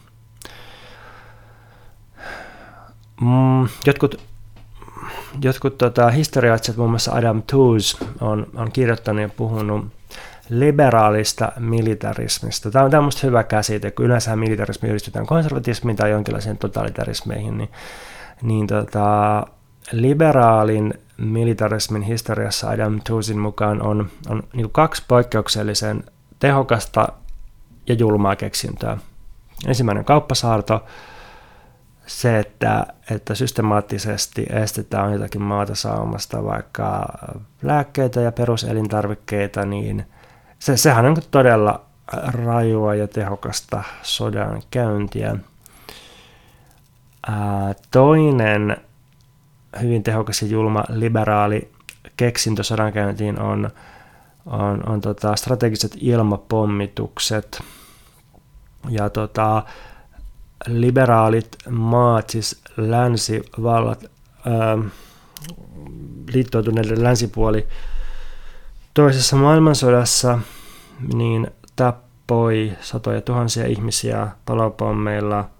[3.20, 4.28] Mm, jotkut
[5.42, 9.86] jotkut tota, historiaitsijat, muun muassa Adam Tooze, on, on kirjoittanut ja puhunut
[10.50, 12.70] liberaalista militarismista.
[12.70, 17.70] Tämä on, on hyvä käsite, kun yleensä militarismi yhdistetään konservatismiin tai jonkinlaisiin totalitarismeihin, niin
[18.42, 19.46] niin tota,
[19.92, 26.04] liberaalin militarismin historiassa Adam Toosin mukaan on, on niin kaksi poikkeuksellisen
[26.38, 27.08] tehokasta
[27.86, 28.98] ja julmaa keksintöä.
[29.66, 30.84] Ensimmäinen kauppasaarto,
[32.06, 37.06] se, että, että systemaattisesti estetään jotakin maata saamasta vaikka
[37.62, 40.06] lääkkeitä ja peruselintarvikkeita, niin
[40.58, 41.84] se, sehän on todella
[42.44, 45.36] rajua ja tehokasta sodan käyntiä.
[47.90, 48.76] Toinen
[49.82, 51.70] hyvin tehokas ja julma liberaali
[52.16, 53.70] keksintö sodankäyntiin on,
[54.46, 57.62] on, on tota, strategiset ilmapommitukset.
[58.88, 59.62] Ja tota,
[60.66, 64.04] liberaalit maat, siis länsivallat,
[64.46, 64.78] ää,
[66.32, 67.66] liittoutuneiden länsipuoli
[68.94, 70.38] toisessa maailmansodassa,
[71.14, 75.44] niin tappoi satoja tuhansia ihmisiä palopommeilla–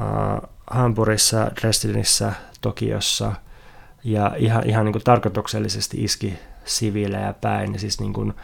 [0.00, 3.32] äh, Hampurissa, Dresdenissä, Tokiossa
[4.04, 7.78] ja ihan, ihan niin kuin tarkoituksellisesti iski siviilejä päin.
[7.78, 8.34] Siis niin kuin,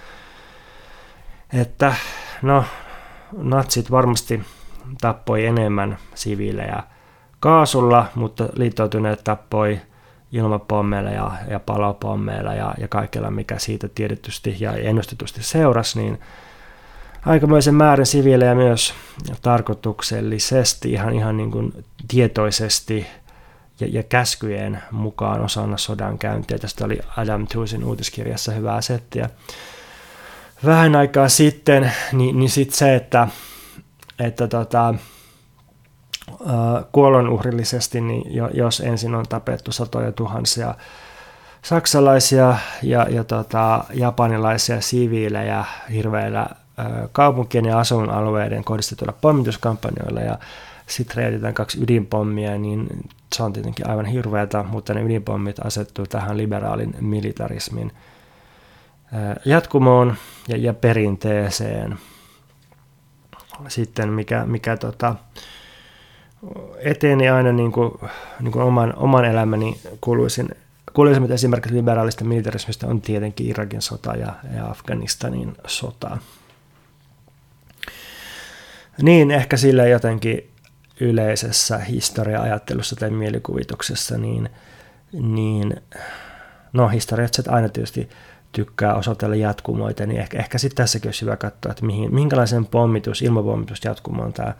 [1.52, 1.94] että
[2.42, 2.64] no,
[3.32, 4.42] natsit varmasti
[5.00, 6.82] tappoi enemmän siviilejä
[7.40, 9.80] kaasulla, mutta liittoutuneet tappoi
[10.32, 16.20] ilmapommeilla ja, ja palopommeilla ja, ja kaikella, mikä siitä tiedetysti ja ennustetusti seurasi, niin
[17.26, 18.94] aikamoisen määrän siviilejä myös
[19.42, 23.06] tarkoituksellisesti, ihan, ihan niin kuin tietoisesti
[23.80, 26.58] ja, ja käskyjen mukaan osana sodan käyntiä.
[26.58, 29.30] Tästä oli Adam Toosin uutiskirjassa hyvää settiä.
[30.64, 33.28] Vähän aikaa sitten, niin, niin sitten se, että,
[34.18, 34.94] että tota,
[36.92, 40.74] kuolonuhrillisesti, niin jos ensin on tapettu satoja tuhansia
[41.62, 46.46] saksalaisia ja, ja tota, japanilaisia siviilejä hirveillä
[47.12, 50.38] kaupunkien ja asuinalueiden kohdistetuilla pommituskampanjoilla ja
[50.86, 52.88] sitten räjäytetään kaksi ydinpommia, niin
[53.32, 57.92] se on tietenkin aivan hirveätä, mutta ne ydinpommit asettuu tähän liberaalin militarismin
[59.44, 60.16] jatkumoon
[60.48, 61.98] ja, ja perinteeseen.
[63.68, 65.14] Sitten mikä, mikä tota,
[66.78, 67.92] eteni aina niin kuin,
[68.40, 70.48] niin kuin oman, oman elämäni kuuluisin
[70.92, 76.18] Kuuluisimmat esimerkit liberaalista militarismista on tietenkin Irakin sota ja, ja Afganistanin sota.
[79.02, 80.50] Niin, ehkä sillä jotenkin
[81.00, 84.48] yleisessä historia-ajattelussa tai mielikuvituksessa, niin,
[85.12, 85.82] niin
[86.72, 88.08] no historiatset aina tietysti
[88.52, 93.22] tykkää osoitella jatkumoita, niin ehkä, ehkä sitten tässäkin olisi hyvä katsoa, että mihin, minkälaisen pommitus,
[93.22, 94.54] ilmapommitus jatkumoon tämä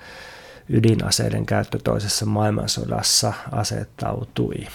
[0.69, 4.67] ydinaseiden käyttö toisessa maailmansodassa asettautui.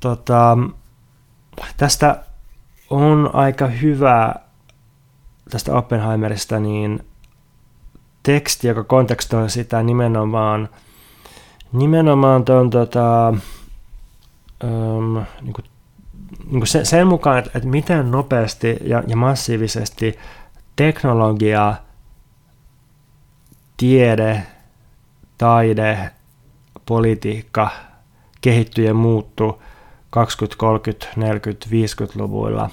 [0.00, 0.58] Tota,
[1.76, 2.24] tästä
[2.90, 4.34] on aika hyvä
[5.50, 7.06] tästä Oppenheimerista niin
[8.22, 10.68] teksti, joka kontekstoi sitä nimenomaan,
[11.72, 13.34] nimenomaan tuon tota,
[14.64, 15.64] um, niin kuin,
[16.44, 20.18] niin kuin sen, sen mukaan, että, että miten nopeasti ja, ja massiivisesti
[20.76, 21.74] teknologia,
[23.76, 24.46] tiede,
[25.38, 26.10] taide,
[26.86, 27.70] politiikka
[28.40, 29.62] kehittyy ja muuttuu
[30.10, 32.70] 20, 30, 40, 50-luvuilla.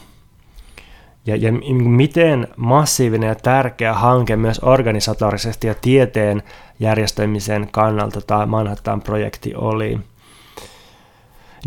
[1.26, 1.52] Ja, ja
[1.84, 6.44] miten massiivinen ja tärkeä hanke myös organisatorisesti ja tieteen
[6.80, 10.00] järjestämisen kannalta tämä Manhattan-projekti oli.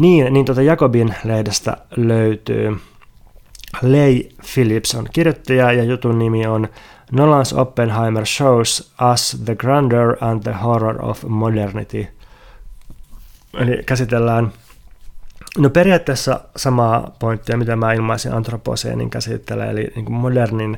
[0.00, 2.76] Niin, niin tuota Jakobin lehdestä löytyy
[3.82, 6.68] Leigh Phillips on kirjoittaja ja jutun nimi on
[7.12, 12.06] Nolan's Oppenheimer shows us the grandeur and the horror of modernity.
[13.58, 14.52] Eli käsitellään
[15.58, 20.76] No periaatteessa samaa pointtia, mitä mä ilmaisin antroposeenin käsittelee, eli niin kuin modernin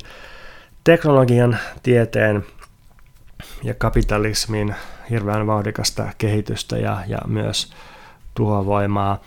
[0.83, 2.45] teknologian, tieteen
[3.63, 4.75] ja kapitalismin
[5.09, 7.73] hirveän vauhdikasta kehitystä ja, ja myös
[8.33, 9.21] tuhovoimaa.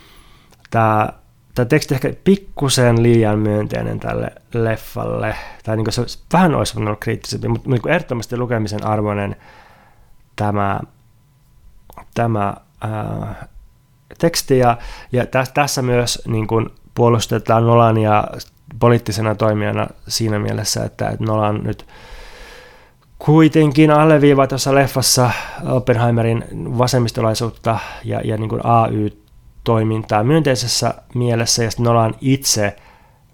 [0.71, 1.09] Tämä,
[1.55, 6.03] tämä teksti ehkä pikkusen liian myönteinen tälle leffalle, tai niin se
[6.33, 9.37] vähän olisi olla kriittisempi, mutta niin ehdottomasti lukemisen arvoinen
[10.37, 10.81] tämä,
[12.15, 13.49] tämä ää,
[14.19, 14.79] teksti ja,
[15.13, 18.25] ja tässä, tässä myös niin kuin puolustetaan Nolania
[18.79, 21.87] poliittisena toimijana siinä mielessä, että, että Nolan nyt
[23.19, 25.31] kuitenkin alleviivaa tuossa leffassa
[25.69, 26.45] Oppenheimerin
[26.79, 32.77] vasemmistolaisuutta ja, ja niin kuin AY-toimintaa myönteisessä mielessä, ja Nolan itse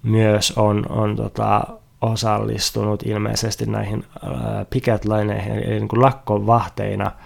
[0.02, 1.64] myös on, on tota,
[2.00, 4.30] osallistunut ilmeisesti näihin äh,
[4.70, 7.10] picket-laineihin, eli niin kuin lakkovahteina–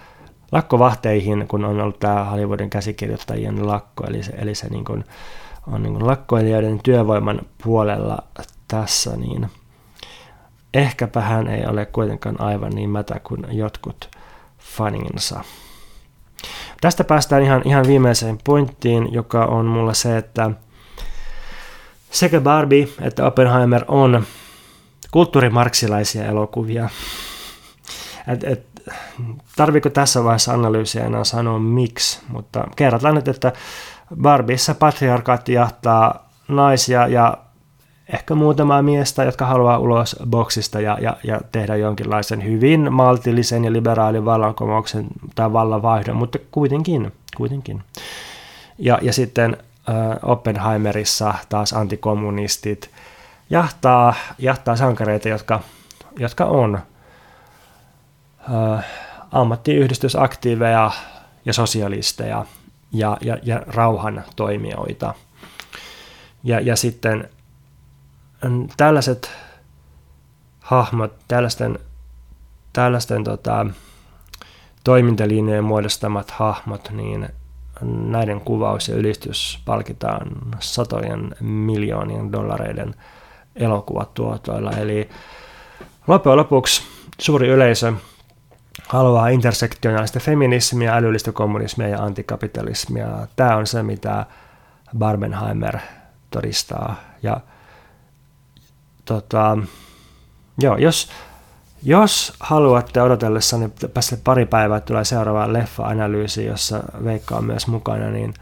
[0.51, 5.03] lakkovahteihin, kun on ollut tämä Hollywoodin käsikirjoittajien lakko, eli se, eli se niin kuin,
[5.67, 8.17] on niin kuin lakkoilijoiden työvoiman puolella
[8.67, 9.49] tässä, niin
[10.73, 14.09] ehkäpä hän ei ole kuitenkaan aivan niin mätä kuin jotkut
[14.59, 15.43] faninsa.
[16.81, 20.51] Tästä päästään ihan, ihan viimeiseen pointtiin, joka on mulla se, että
[22.11, 24.25] sekä Barbie että Oppenheimer on
[25.11, 26.89] kulttuurimarksilaisia elokuvia.
[28.27, 28.65] Et, et,
[29.55, 33.51] tarviko tässä vaiheessa analyysiä enää sanoa miksi, mutta kerrotaan nyt, että
[34.21, 37.37] Barbissa patriarkaatti jahtaa naisia ja
[38.13, 43.73] ehkä muutamaa miestä, jotka haluaa ulos boksista ja, ja, ja tehdä jonkinlaisen hyvin maltillisen ja
[43.73, 47.83] liberaalin vallankumouksen tai vallanvaihdon, mutta kuitenkin, kuitenkin.
[48.77, 49.57] Ja, ja sitten
[49.89, 52.89] äh, Oppenheimerissa taas antikommunistit
[53.49, 55.59] jahtaa, jahtaa sankareita, jotka,
[56.19, 56.79] jotka on
[59.31, 60.91] ammattiyhdistysaktiiveja
[61.45, 62.45] ja sosialisteja
[62.91, 65.13] ja, ja, ja rauhan toimijoita.
[66.43, 67.29] Ja, ja sitten
[68.45, 69.31] mm, tällaiset
[70.59, 71.79] hahmot, tällaisten,
[72.73, 73.65] tällaisten tota,
[74.83, 77.29] toimintalinjojen muodostamat hahmot, niin
[77.81, 80.27] näiden kuvaus ja ylistys palkitaan
[80.59, 82.95] satojen miljoonien dollareiden
[83.55, 84.71] elokuvatuotoilla.
[84.71, 85.09] Eli
[86.07, 86.83] loppujen lopuksi
[87.19, 87.93] suuri yleisö
[88.87, 93.07] haluaa intersektionaalista feminismiä, älyllistä kommunismia ja antikapitalismia.
[93.35, 94.25] Tämä on se, mitä
[94.97, 95.77] Barbenheimer
[96.29, 96.95] todistaa.
[97.23, 97.39] Ja
[99.05, 99.57] tota,
[100.61, 101.09] joo, jos,
[101.83, 108.09] jos haluatte odotellessa, niin päästä pari päivää tulee seuraava leffa-analyysi, jossa Veikka on myös mukana,
[108.09, 108.33] niin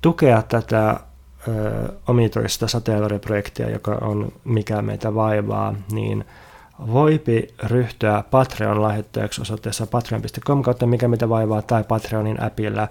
[0.00, 1.00] tukea tätä
[1.48, 6.24] ö, omituista sateenvarjoprojektia, joka on Mikä meitä vaivaa, niin–
[6.92, 12.88] voipi ryhtyä Patreon-lahjoittajaksi osoitteessa patreon.com kautta mikä mitä vaivaa tai Patreonin appilla,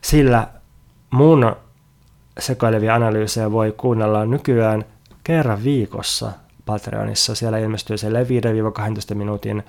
[0.00, 0.48] sillä
[1.10, 1.56] mun
[2.38, 4.84] sekoilevia analyysejä voi kuunnella nykyään
[5.24, 6.32] kerran viikossa
[6.66, 7.34] Patreonissa.
[7.34, 9.62] Siellä ilmestyy se 5-12 minuutin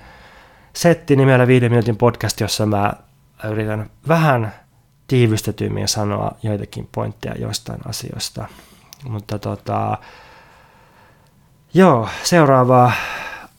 [0.72, 2.92] setti nimellä 5 minuutin podcast, jossa mä
[3.44, 4.54] yritän vähän
[5.06, 8.48] tiivistetymmin sanoa joitakin pointteja joistain asioista.
[9.08, 9.98] Mutta tota,
[11.74, 12.92] joo, seuraavaa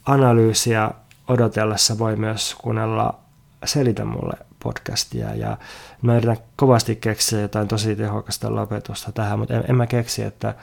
[0.06, 0.90] analyysiä
[1.28, 3.20] odotellessa voi myös kuunnella
[3.64, 5.58] Selitä mulle podcastia ja
[6.02, 10.54] mä yritän kovasti keksiä jotain tosi tehokasta lopetusta tähän, mutta en, en mä keksi, että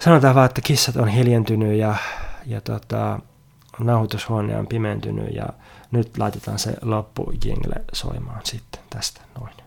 [0.00, 1.94] sanotaan vaan, että kissat on hiljentynyt ja,
[2.46, 3.18] ja tota,
[3.78, 5.46] nauhoitushuone on pimentynyt ja
[5.90, 9.65] nyt laitetaan se loppu jingle soimaan sitten tästä noin.